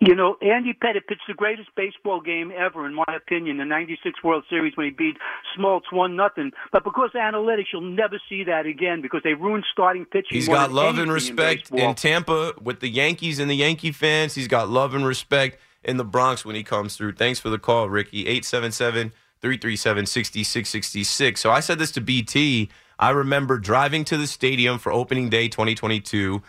[0.02, 4.24] You know, Andy Pettitte pitched the greatest baseball game ever, in my opinion, the '96
[4.24, 5.18] World Series when he beat
[5.58, 6.52] Smoltz one nothing.
[6.72, 10.30] But because of analytics, you'll never see that again because they ruined starting pitching.
[10.32, 11.96] He's got love and anything in respect in.
[11.96, 14.36] Tampa with the Yankees and the Yankee fans.
[14.36, 17.14] He's got love and respect in the Bronx when he comes through.
[17.14, 18.22] Thanks for the call, Ricky.
[18.22, 21.42] 877 337 6666.
[21.42, 22.70] So I said this to BT.
[23.00, 26.42] I remember driving to the stadium for opening day 2022.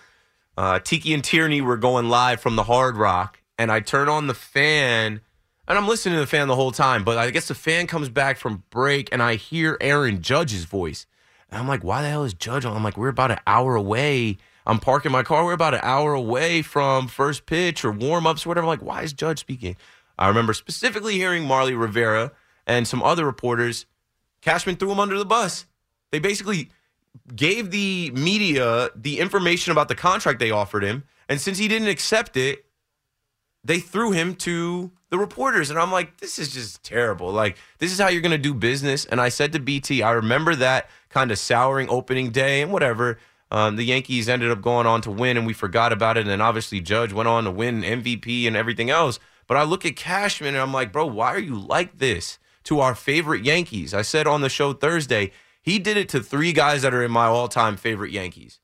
[0.56, 4.26] Uh, Tiki and Tierney were going live from the Hard Rock, and I turn on
[4.26, 5.20] the fan,
[5.68, 7.04] and I'm listening to the fan the whole time.
[7.04, 11.06] But I guess the fan comes back from break, and I hear Aaron Judge's voice.
[11.50, 12.74] And I'm like, why the hell is Judge on?
[12.74, 14.38] I'm like, we're about an hour away.
[14.64, 15.44] I'm parking my car.
[15.44, 18.64] We're about an hour away from first pitch or warm ups or whatever.
[18.64, 19.76] I'm like, why is Judge speaking?
[20.18, 22.32] I remember specifically hearing Marly Rivera
[22.66, 23.84] and some other reporters.
[24.40, 25.66] Cashman threw him under the bus.
[26.12, 26.70] They basically
[27.36, 31.04] gave the media the information about the contract they offered him.
[31.28, 32.64] And since he didn't accept it,
[33.64, 35.70] they threw him to the reporters.
[35.70, 37.30] And I'm like, this is just terrible.
[37.30, 39.04] Like, this is how you're going to do business.
[39.04, 43.18] And I said to BT, I remember that kind of souring opening day and whatever.
[43.50, 46.20] Um, the Yankees ended up going on to win, and we forgot about it.
[46.20, 49.18] And then obviously, Judge went on to win MVP and everything else.
[49.48, 52.78] But I look at Cashman and I'm like, bro, why are you like this to
[52.78, 53.92] our favorite Yankees?
[53.92, 57.10] I said on the show Thursday, he did it to three guys that are in
[57.10, 58.60] my all time favorite Yankees.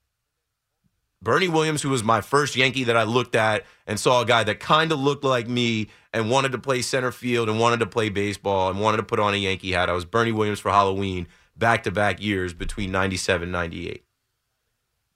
[1.23, 4.45] Bernie Williams, who was my first Yankee that I looked at and saw a guy
[4.45, 7.87] that kind of looked like me and wanted to play center field and wanted to
[7.87, 9.89] play baseball and wanted to put on a Yankee hat.
[9.89, 14.05] I was Bernie Williams for Halloween back to back years between 97 and 98.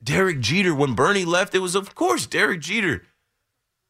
[0.02, 3.02] Derek Jeter, when Bernie left, it was, of course, Derek Jeter.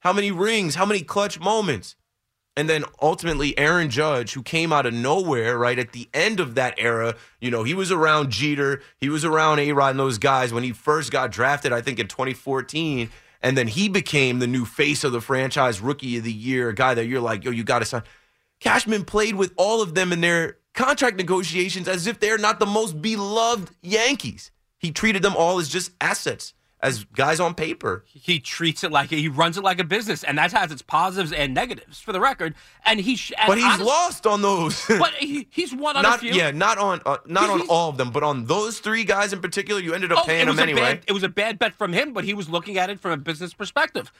[0.00, 0.74] How many rings?
[0.74, 1.94] How many clutch moments?
[2.60, 6.56] And then ultimately, Aaron Judge, who came out of nowhere, right at the end of
[6.56, 10.18] that era, you know, he was around Jeter, he was around A Rod and those
[10.18, 13.08] guys when he first got drafted, I think in 2014.
[13.40, 16.74] And then he became the new face of the franchise, rookie of the year, a
[16.74, 18.02] guy that you're like, yo, you got to sign.
[18.60, 22.66] Cashman played with all of them in their contract negotiations as if they're not the
[22.66, 24.50] most beloved Yankees.
[24.76, 26.52] He treated them all as just assets,
[26.82, 28.04] as guys on paper.
[28.06, 31.32] He treats it like he runs it like a business, and that has its positives
[31.32, 32.54] and negatives for the record.
[32.86, 34.84] And he, sh- and But he's honest- lost on those.
[34.88, 36.32] but he, he's one on not a few.
[36.32, 39.40] yeah, not on uh, not on all of them, but on those three guys in
[39.40, 40.80] particular, you ended up Oh, paying them anyway.
[40.80, 43.10] Bad, it was a bad bet from him, but he was looking at it from
[43.12, 44.10] a business perspective,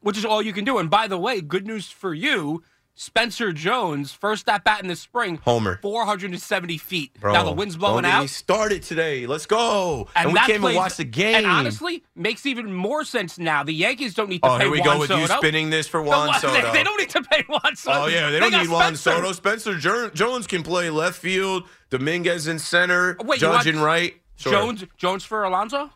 [0.00, 0.78] which is all you can do.
[0.78, 2.62] And by the way, good news for you.
[3.00, 5.78] Spencer Jones, first at bat in the spring, Homer.
[5.82, 7.20] 470 feet.
[7.20, 8.28] Bro, now the wind's blowing out.
[8.28, 9.24] started today.
[9.24, 10.08] Let's go.
[10.16, 11.36] And, we came plays- and watched the game.
[11.36, 13.62] And honestly, makes even more sense now.
[13.62, 15.20] The Yankees don't need to oh, pay here we Juan go with Soto.
[15.20, 16.72] you spinning this for Juan they- Soto.
[16.72, 18.02] They, don't need to pay Juan Soto.
[18.02, 19.20] Oh yeah, they don't got need Juan Spencer.
[19.22, 19.32] Soto.
[19.32, 21.68] Spencer Jo- Jones can play left field.
[21.90, 23.16] Dominguez in center.
[23.24, 24.16] Wait, Judge in right.
[24.34, 24.50] Sure.
[24.52, 25.90] Jones, Jones for Alonso.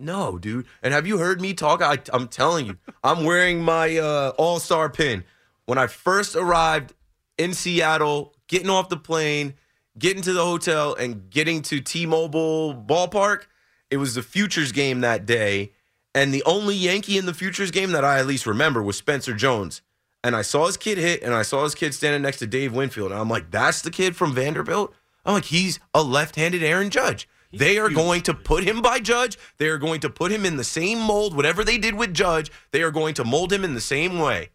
[0.00, 0.66] No, dude.
[0.82, 1.80] And have you heard me talk?
[1.80, 5.22] I, I'm telling you, I'm wearing my uh, All Star pin.
[5.68, 6.94] When I first arrived
[7.36, 9.52] in Seattle, getting off the plane,
[9.98, 13.42] getting to the hotel, and getting to T-Mobile Ballpark,
[13.90, 15.72] it was the Futures game that day,
[16.14, 19.34] and the only Yankee in the Futures game that I at least remember was Spencer
[19.34, 19.82] Jones.
[20.24, 22.72] And I saw his kid hit, and I saw his kid standing next to Dave
[22.74, 24.94] Winfield, and I'm like, that's the kid from Vanderbilt.
[25.26, 27.28] I'm like, he's a left-handed Aaron Judge.
[27.52, 29.36] They are going to put him by Judge.
[29.58, 31.36] They are going to put him in the same mold.
[31.36, 34.48] Whatever they did with Judge, they are going to mold him in the same way.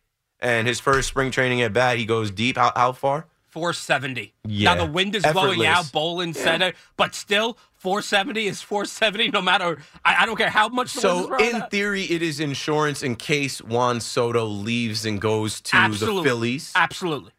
[0.43, 2.57] And his first spring training at bat, he goes deep.
[2.57, 3.27] How, how far?
[3.49, 4.33] 470.
[4.47, 5.67] Yeah, Now the wind is blowing effortless.
[5.67, 10.69] out, Bolin center, but still 470 is 470 no matter I, I don't care how
[10.69, 11.69] much the wind is So in out.
[11.71, 16.23] theory, it is insurance in case Juan Soto leaves and goes to Absolutely.
[16.23, 16.71] the Phillies.
[16.75, 17.31] Absolutely.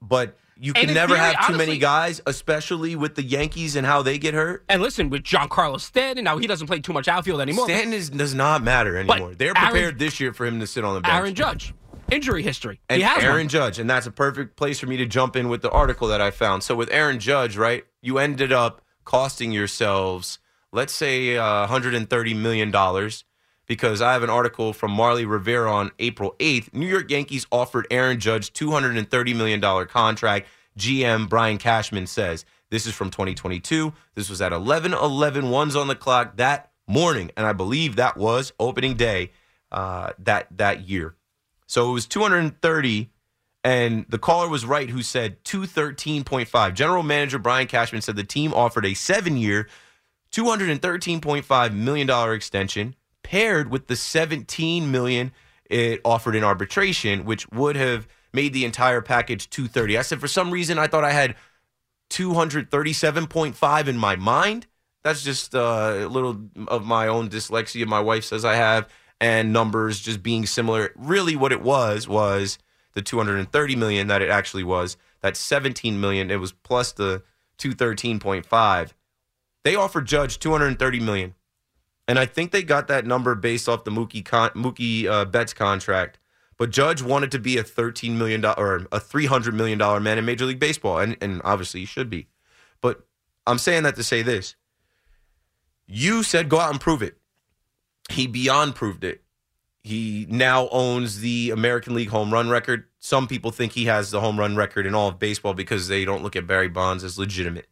[0.00, 4.00] But you can never theory, have too many guys, especially with the Yankees and how
[4.02, 4.64] they get hurt.
[4.70, 7.66] And listen, with Giancarlo Stanton, now he doesn't play too much outfield anymore.
[7.66, 9.34] Stanton is, does not matter anymore.
[9.34, 11.14] They're Aaron- prepared this year for him to sit on the bench.
[11.14, 11.74] Aaron Judge.
[12.12, 12.80] Injury history.
[12.88, 13.48] And he has Aaron one.
[13.48, 16.20] Judge, and that's a perfect place for me to jump in with the article that
[16.20, 16.62] I found.
[16.62, 20.38] So with Aaron Judge, right, you ended up costing yourselves,
[20.72, 23.24] let's say, uh, 130 million dollars,
[23.66, 26.74] because I have an article from Marly Rivera on April 8th.
[26.74, 30.46] New York Yankees offered Aaron Judge 230 million dollar contract.
[30.78, 33.92] GM Brian Cashman says this is from 2022.
[34.14, 38.16] This was at 11 11 ones on the clock that morning, and I believe that
[38.16, 39.30] was opening day
[39.70, 41.14] uh, that that year.
[41.72, 43.10] So it was 230,
[43.64, 46.74] and the caller was right who said 213.5.
[46.74, 49.66] General Manager Brian Cashman said the team offered a seven-year,
[50.32, 55.32] 213.5 million dollar extension paired with the 17 million
[55.70, 59.96] it offered in arbitration, which would have made the entire package 230.
[59.96, 61.36] I said for some reason I thought I had
[62.10, 64.66] 237.5 in my mind.
[65.02, 67.86] That's just uh, a little of my own dyslexia.
[67.86, 68.90] My wife says I have,
[69.22, 70.90] and numbers just being similar.
[70.96, 72.58] Really, what it was was
[72.94, 74.96] the 230 million that it actually was.
[75.20, 76.28] That 17 million.
[76.28, 77.22] It was plus the
[77.58, 78.92] 213.5.
[79.62, 81.34] They offered Judge 230 million,
[82.08, 85.54] and I think they got that number based off the Mookie con- Mookie uh, Betts
[85.54, 86.18] contract.
[86.58, 90.18] But Judge wanted to be a 13 million dollar or a 300 million dollar man
[90.18, 92.26] in Major League Baseball, and and obviously he should be.
[92.80, 93.06] But
[93.46, 94.56] I'm saying that to say this.
[95.86, 97.21] You said go out and prove it.
[98.10, 99.22] He beyond proved it.
[99.82, 102.84] He now owns the American League home run record.
[103.00, 106.04] Some people think he has the home run record in all of baseball because they
[106.04, 107.66] don't look at Barry Bonds as legitimate.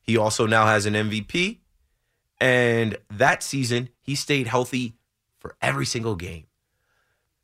[0.00, 1.58] He also now has an MVP.
[2.40, 4.96] And that season, he stayed healthy
[5.38, 6.46] for every single game.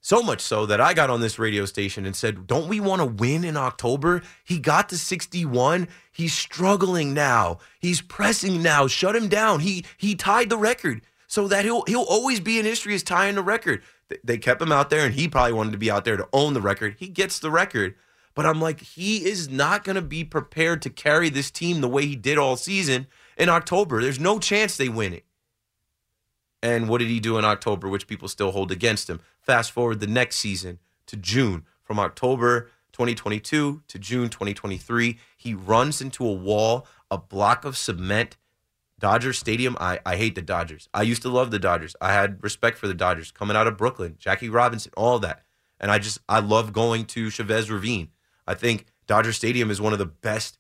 [0.03, 3.01] So much so that I got on this radio station and said, Don't we want
[3.01, 4.23] to win in October?
[4.45, 5.89] He got to 61.
[6.11, 7.59] He's struggling now.
[7.81, 8.87] He's pressing now.
[8.87, 9.61] Shut him down.
[9.61, 13.37] He he tied the record so that he'll he'll always be in history as tying
[13.37, 13.83] the record.
[14.25, 16.55] They kept him out there and he probably wanted to be out there to own
[16.55, 16.97] the record.
[16.99, 17.95] He gets the record.
[18.35, 21.89] But I'm like, he is not going to be prepared to carry this team the
[21.89, 23.07] way he did all season
[23.37, 24.03] in October.
[24.03, 25.25] There's no chance they win it.
[26.63, 29.21] And what did he do in October, which people still hold against him?
[29.41, 31.65] Fast forward the next season to June.
[31.85, 38.37] From October 2022 to June 2023, he runs into a wall, a block of cement.
[39.01, 40.89] Dodger Stadium, I, I hate the Dodgers.
[40.95, 41.97] I used to love the Dodgers.
[42.01, 45.43] I had respect for the Dodgers coming out of Brooklyn, Jackie Robinson, all that.
[45.81, 48.11] And I just, I love going to Chavez Ravine.
[48.47, 50.59] I think Dodger Stadium is one of the best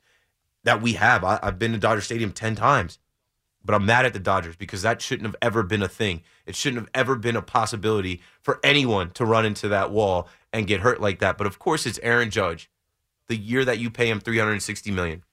[0.64, 1.22] that we have.
[1.22, 2.98] I, I've been to Dodger Stadium 10 times.
[3.62, 6.22] But I'm mad at the Dodgers because that shouldn't have ever been a thing.
[6.46, 10.66] It shouldn't have ever been a possibility for anyone to run into that wall and
[10.66, 11.36] get hurt like that.
[11.36, 12.70] But of course, it's Aaron Judge,
[13.28, 15.24] the year that you pay him 360 million.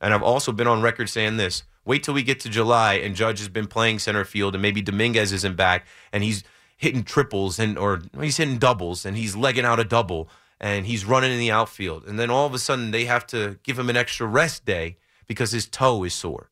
[0.00, 3.16] And I've also been on record saying this: wait till we get to July and
[3.16, 6.44] Judge has been playing center field, and maybe Dominguez isn't back, and he's
[6.76, 10.28] hitting triples and or he's hitting doubles, and he's legging out a double,
[10.60, 13.58] and he's running in the outfield, and then all of a sudden they have to
[13.62, 16.50] give him an extra rest day because his toe is sore.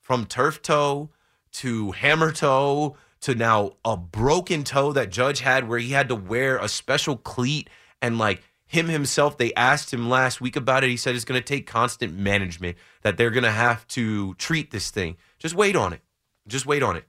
[0.00, 1.10] From turf toe
[1.52, 6.14] to hammer toe to now a broken toe that Judge had where he had to
[6.14, 7.70] wear a special cleat
[8.02, 8.42] and like
[8.74, 10.90] him himself they asked him last week about it.
[10.90, 14.70] He said it's going to take constant management that they're going to have to treat
[14.70, 15.16] this thing.
[15.38, 16.00] Just wait on it.
[16.46, 17.04] Just wait on it.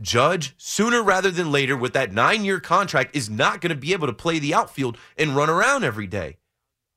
[0.00, 4.06] Judge sooner rather than later with that 9-year contract is not going to be able
[4.06, 6.38] to play the outfield and run around every day.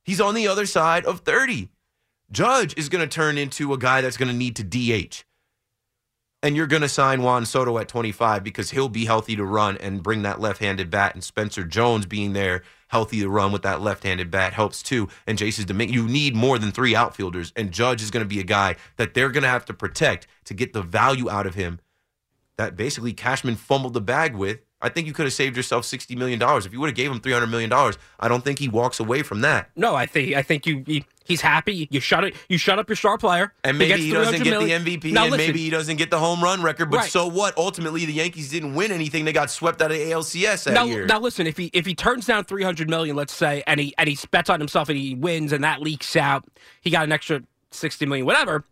[0.03, 1.69] He's on the other side of 30
[2.31, 5.23] Judge is going to turn into a guy that's going to need to DH
[6.43, 9.77] and you're going to sign Juan Soto at 25 because he'll be healthy to run
[9.77, 11.15] and bring that left-handed bat.
[11.15, 12.63] And Spencer Jones being there,
[12.93, 15.09] healthy to run with that left-handed bat helps too.
[15.25, 17.51] And Jasson Dominguez, you need more than three outfielders.
[17.55, 20.27] And Judge is going to be a guy that they're going to have to protect
[20.45, 21.79] to get the value out of him.
[22.57, 24.59] That basically Cashman fumbled the bag with.
[24.83, 27.09] I think you could have saved yourself sixty million dollars if you would have gave
[27.09, 27.97] him three hundred million dollars.
[28.19, 29.69] I don't think he walks away from that.
[29.75, 31.87] No, I think I think you, you he's happy.
[31.89, 32.35] You shut it.
[32.49, 34.83] You shut up your star player, And maybe gets he doesn't get million.
[34.83, 36.91] the MVP, Now, and listen, maybe he doesn't get the home run record.
[36.91, 37.09] But Right.
[37.09, 37.57] so what?
[37.57, 39.23] Ultimately, the Yankees didn't win anything.
[39.23, 41.05] They got swept out of the ALCS that now, year.
[41.05, 43.93] now listen, if he if he turns down three hundred million, let's say, and he
[43.97, 46.43] and he bets on himself and he wins and that leaks out,
[46.81, 48.65] he got an extra sixty million, whatever.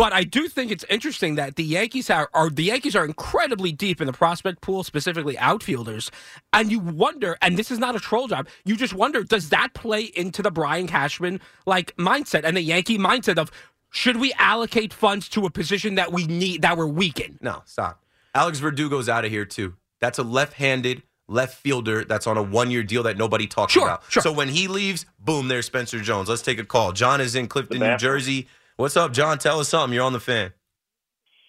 [0.00, 3.70] But I do think it's interesting that the Yankees are, are the Yankees are incredibly
[3.70, 6.10] deep in the prospect pool, specifically outfielders,
[6.54, 7.36] and you wonder.
[7.42, 8.48] And this is not a troll job.
[8.64, 12.96] You just wonder, does that play into the Brian Cashman like mindset and the Yankee
[12.96, 13.50] mindset of
[13.90, 17.38] should we allocate funds to a position that we need that we're weak in?
[17.42, 18.02] No, stop.
[18.34, 19.74] Alex Verdugo's out of here too.
[20.00, 24.02] That's a left-handed left fielder that's on a one-year deal that nobody talks Sure, about.
[24.08, 24.22] sure.
[24.22, 26.28] So when he leaves, boom, there's Spencer Jones.
[26.30, 26.92] Let's take a call.
[26.92, 27.98] John is in Clifton, New Sebastian.
[28.08, 28.48] Jersey.
[28.80, 29.36] What's up, John?
[29.36, 29.92] Tell us something.
[29.92, 30.54] You're on the fan.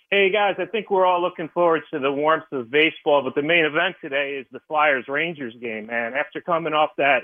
[0.09, 3.41] Hey guys, I think we're all looking forward to the warmth of baseball, but the
[3.41, 6.13] main event today is the Flyers Rangers game, man.
[6.13, 7.19] After coming off that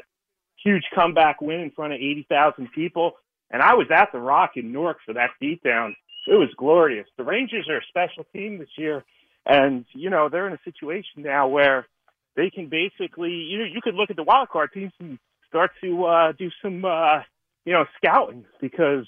[0.64, 3.18] huge comeback win in front of 80,000 people,
[3.51, 5.93] and I was at the Rock in Newark for that beatdown.
[6.26, 7.08] It was glorious.
[7.18, 9.03] The Rangers are a special team this year,
[9.45, 11.86] and you know they're in a situation now where
[12.38, 15.72] they can basically you know you could look at the wild card teams and start
[15.84, 17.24] to uh, do some uh,
[17.66, 19.05] you know scouting because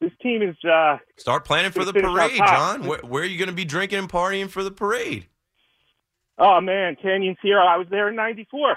[0.00, 2.36] this team is uh, Start planning for the parade.
[2.36, 2.86] John.
[2.86, 5.26] Where, where are you going to be drinking and partying for the parade?
[6.38, 7.64] oh man Canyon Sierra.
[7.64, 8.76] I was there in '94.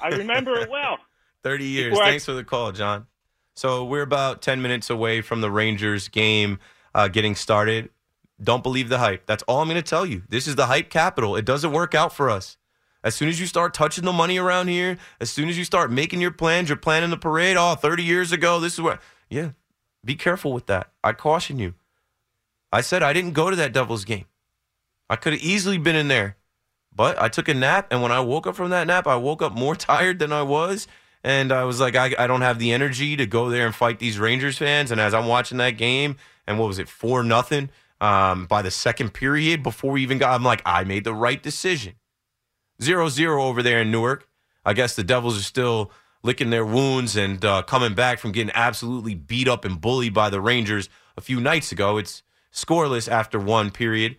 [0.00, 0.98] I remember it well.
[1.42, 1.90] 30 years.
[1.90, 3.06] Before I- Thanks for the call, John.
[3.56, 6.58] So we're about 10 minutes away from the Rangers game
[6.94, 7.90] uh, getting started.
[8.42, 9.26] Don't believe the hype.
[9.26, 10.22] That's all I'm going to tell you.
[10.28, 11.36] This is the hype capital.
[11.36, 12.56] It doesn't work out for us.
[13.04, 15.92] As soon as you start touching the money around here, as soon as you start
[15.92, 17.56] making your plans, you're planning the parade.
[17.56, 19.00] Oh, 30 years ago, this is what.
[19.28, 19.50] Yeah,
[20.04, 20.90] be careful with that.
[21.02, 21.74] I caution you.
[22.72, 24.26] I said I didn't go to that Devils game.
[25.08, 26.36] I could have easily been in there,
[26.94, 27.88] but I took a nap.
[27.90, 30.42] And when I woke up from that nap, I woke up more tired than I
[30.42, 30.86] was.
[31.22, 33.98] And I was like, I, I don't have the energy to go there and fight
[33.98, 34.90] these Rangers fans.
[34.90, 38.70] And as I'm watching that game, and what was it, four nothing um, by the
[38.70, 41.94] second period before we even got, I'm like, I made the right decision.
[42.82, 44.28] Zero zero over there in Newark.
[44.64, 45.90] I guess the Devils are still
[46.24, 50.30] licking their wounds and uh, coming back from getting absolutely beat up and bullied by
[50.30, 51.98] the Rangers a few nights ago.
[51.98, 52.22] It's
[52.52, 54.16] scoreless after one period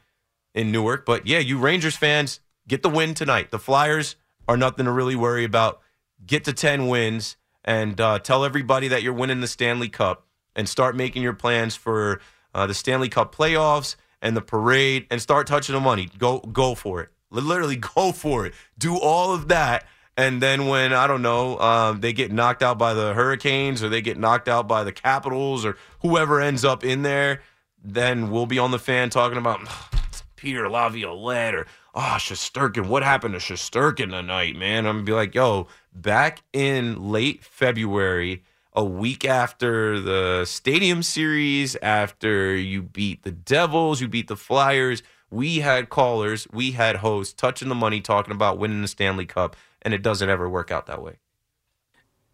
[0.54, 1.06] in Newark.
[1.06, 3.52] But yeah, you Rangers fans, get the win tonight.
[3.52, 4.16] The Flyers
[4.48, 5.82] are nothing to really worry about.
[6.26, 10.70] Get to 10 wins and uh, tell everybody that you're winning the Stanley Cup and
[10.70, 12.22] start making your plans for
[12.54, 16.10] uh, the Stanley Cup playoffs and the parade and start touching the money.
[16.18, 17.10] Go go for it.
[17.32, 18.54] Literally go for it.
[18.78, 19.86] Do all of that.
[20.18, 23.90] And then when, I don't know, um, they get knocked out by the Hurricanes or
[23.90, 27.42] they get knocked out by the Capitals or whoever ends up in there,
[27.84, 29.60] then we'll be on the fan talking about
[30.38, 32.88] Peter Laviolette or oh Shesterkin.
[32.88, 34.86] What happened to Shesterkin tonight, man?
[34.86, 41.76] I'm gonna be like, yo, back in late February, a week after the Stadium Series,
[41.82, 45.04] after you beat the Devils, you beat the Flyers.
[45.32, 49.56] We had callers, we had hosts touching the money, talking about winning the Stanley Cup,
[49.82, 51.18] and it doesn't ever work out that way.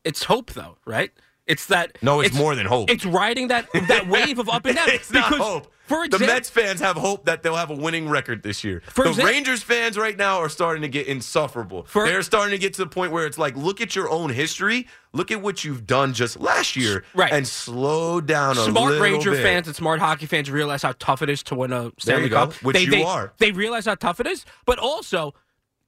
[0.03, 1.11] It's hope, though, right?
[1.47, 1.97] It's that.
[2.01, 2.89] No, it's, more than hope.
[2.89, 4.89] It's riding that that wave of up and down.
[4.89, 5.71] it's not hope.
[5.91, 8.81] For the Mets fans have hope that they'll have a winning record this year.
[8.95, 11.83] The Rangers fans right now are starting to get insufferable.
[11.83, 14.29] For- They're starting to get to the point where it's like, look at your own
[14.29, 17.31] history, look at what you've done just last year, Right.
[17.31, 19.43] and slow down a smart Ranger bit.
[19.43, 22.29] fans and smart hockey fans realize how tough it is to win a Stanley you
[22.29, 22.53] go, Cup.
[22.63, 23.33] which they, you they, are.
[23.39, 25.33] They realize how tough it is, but also,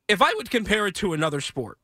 [0.08, 1.78] if I would compare it to another sport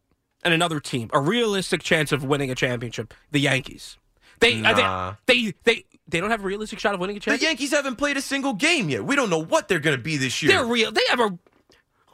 [0.44, 3.98] and another team, a realistic chance of winning a championship, the Yankees.
[4.40, 5.16] They, Nah.
[5.26, 7.40] they, they, they, they don't have a realistic shot of winning a chance.
[7.40, 7.46] The.
[7.46, 9.04] Yankees haven't played a single game yet.
[9.06, 10.52] We don't know what they're going to be this year.
[10.52, 10.92] They're real.
[10.92, 11.38] They have a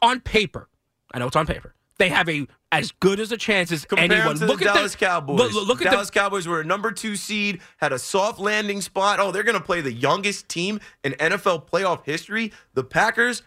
[0.02, 0.68] on paper.
[1.14, 1.74] I know it's on paper.
[1.98, 4.36] They have a as good as a chance as Compare anyone.
[4.40, 5.54] look the at Dallas the, Cowboys.
[5.54, 8.82] Look, look at Dallas the, Cowboys were a number two seed, had a soft landing
[8.82, 9.22] spot.
[9.22, 12.52] Oh, they're going to play the youngest team in NFL playoff history.
[12.74, 13.44] The Packers,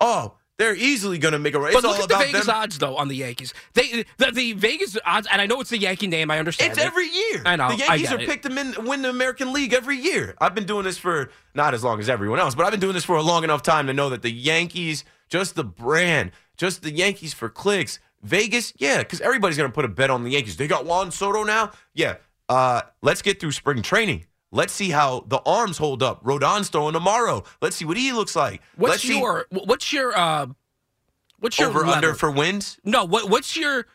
[0.00, 1.72] oh, they're easily going to make a run.
[1.72, 2.54] But It's look all at the Vegas them.
[2.56, 3.54] odds though on the Yankees.
[3.74, 6.30] They the, the Vegas odds, and I know it's the Yankee name.
[6.30, 6.72] I understand.
[6.72, 6.84] It's it.
[6.86, 7.42] every year.
[7.46, 7.68] I know.
[7.70, 8.28] The Yankees are it.
[8.28, 10.34] picked to win the American League every year.
[10.40, 12.94] I've been doing this for not as long as everyone else, but I've been doing
[12.94, 16.82] this for a long enough time to know that the Yankees, just the brand, just
[16.82, 18.00] the Yankees for clicks.
[18.22, 20.56] Vegas, yeah, because everybody's going to put a bet on the Yankees.
[20.56, 21.70] They got Juan Soto now.
[21.94, 22.16] Yeah.
[22.48, 24.24] Uh, let's get through spring training.
[24.50, 26.20] Let's see how the arms hold up.
[26.22, 27.44] Rodon's throwing tomorrow.
[27.60, 28.62] Let's see what he looks like.
[28.76, 30.46] What's Let's see your what's your uh
[31.38, 32.78] what's your over under for wins.
[32.84, 33.86] No, what what's your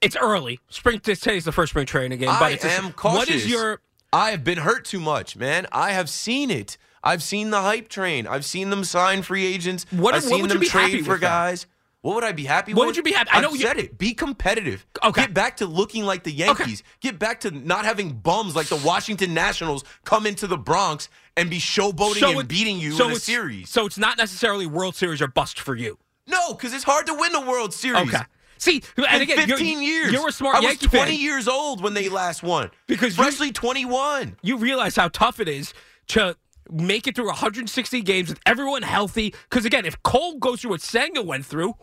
[0.00, 0.60] it's early.
[0.70, 3.18] Spring today's the first spring training game, but I am cautious.
[3.18, 3.80] What is your
[4.12, 5.66] I have been hurt too much, man.
[5.70, 6.78] I have seen it.
[7.04, 8.26] I've seen the hype train.
[8.26, 9.86] I've seen them sign free agents.
[9.90, 11.20] What- I've what seen you them trade for that?
[11.20, 11.66] guys.
[12.02, 12.86] What would I be happy What with?
[12.88, 13.98] would you be happy- I I've know you- said it.
[13.98, 14.86] Be competitive.
[15.04, 15.22] Okay.
[15.22, 16.82] Get back to looking like the Yankees.
[17.00, 21.50] Get back to not having bums like the Washington Nationals come into the Bronx and
[21.50, 23.68] be showboating and beating you in a it's- series.
[23.68, 25.98] So it's not necessarily World Series or bust for you.
[26.26, 28.08] No, because it's hard to win the World Series.
[28.14, 28.24] Okay.
[28.56, 30.12] See, and In again, you're- 15 years.
[30.12, 31.20] You're a smart I was 20 fan.
[31.20, 32.70] years old when they last won.
[32.86, 34.36] Because you- freshly 21.
[34.42, 35.74] you realize how tough it is
[36.08, 36.36] to
[36.70, 39.34] make it through 160 games with everyone healthy.
[39.50, 41.74] Because again, if Cole goes through what Senga went through,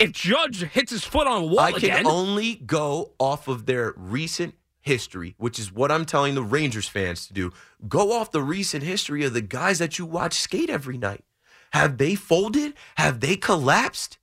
[0.00, 3.66] if Judge hits his foot on a wall I can again, only go off of
[3.66, 7.52] their recent history, which is what I'm telling the Rangers fans to do.
[7.86, 11.24] Go off the recent history of the guys that you watch skate every night.
[11.72, 12.74] Have they folded?
[12.96, 14.18] Have they collapsed?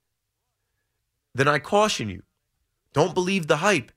[1.33, 2.23] Then I caution you.
[2.93, 3.91] Don't believe the hype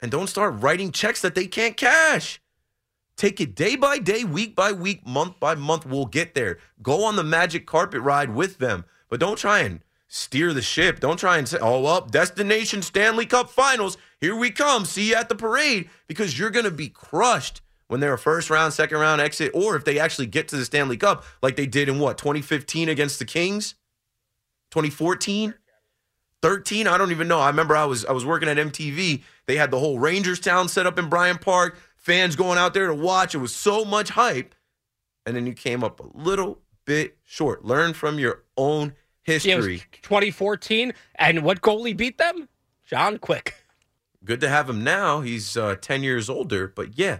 [0.00, 2.40] and don't start writing checks that they can't cash.
[3.16, 5.84] Take it day by day, week by week, month by month.
[5.84, 6.58] We'll get there.
[6.80, 11.00] Go on the magic carpet ride with them, but don't try and steer the ship.
[11.00, 13.96] Don't try and say, oh, up, destination Stanley Cup finals.
[14.20, 14.84] Here we come.
[14.84, 18.50] See you at the parade because you're going to be crushed when they're a first
[18.50, 21.66] round, second round exit, or if they actually get to the Stanley Cup like they
[21.66, 23.74] did in what, 2015 against the Kings?
[24.70, 25.54] 2014?
[26.40, 29.56] 13 i don't even know i remember i was i was working at mtv they
[29.56, 32.94] had the whole rangers town set up in bryant park fans going out there to
[32.94, 34.54] watch it was so much hype
[35.26, 39.58] and then you came up a little bit short learn from your own history Yeah,
[39.58, 42.48] it was 2014, and what goalie beat them?
[42.84, 43.54] John Quick.
[44.24, 47.18] good to have him now he's uh, 10 years older but yeah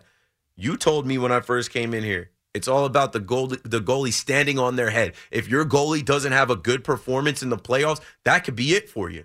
[0.56, 3.80] you told me when i first came in here it's all about the goalie, the
[3.80, 5.12] goalie standing on their head.
[5.30, 8.88] If your goalie doesn't have a good performance in the playoffs, that could be it
[8.88, 9.24] for you.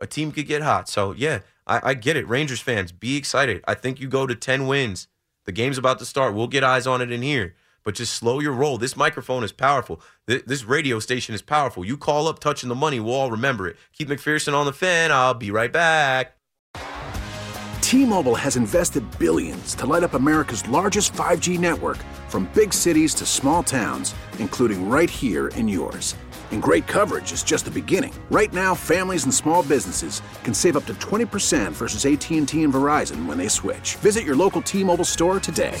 [0.00, 0.88] A team could get hot.
[0.88, 2.26] So yeah, I, I get it.
[2.26, 3.62] Rangers fans, be excited.
[3.68, 5.06] I think you go to 10 wins.
[5.44, 6.34] The game's about to start.
[6.34, 7.54] We'll get eyes on it in here.
[7.86, 8.78] But just slow your roll.
[8.78, 10.00] This microphone is powerful.
[10.26, 11.84] This, radio station is powerful.
[11.84, 13.76] You call up touching the money, we'll all remember it.
[13.92, 15.12] Keith McPherson on the fan.
[15.12, 16.36] I'll be right back.
[17.82, 23.24] T-Mobile has invested billions to light up America's largest 5G network from big cities to
[23.24, 26.16] small towns, including right here in yours.
[26.50, 28.12] And great coverage is just the beginning.
[28.32, 33.26] Right now, families and small businesses can save up to 20% versus AT&T and Verizon
[33.26, 33.94] when they switch.
[33.96, 35.80] Visit your local T-Mobile store today.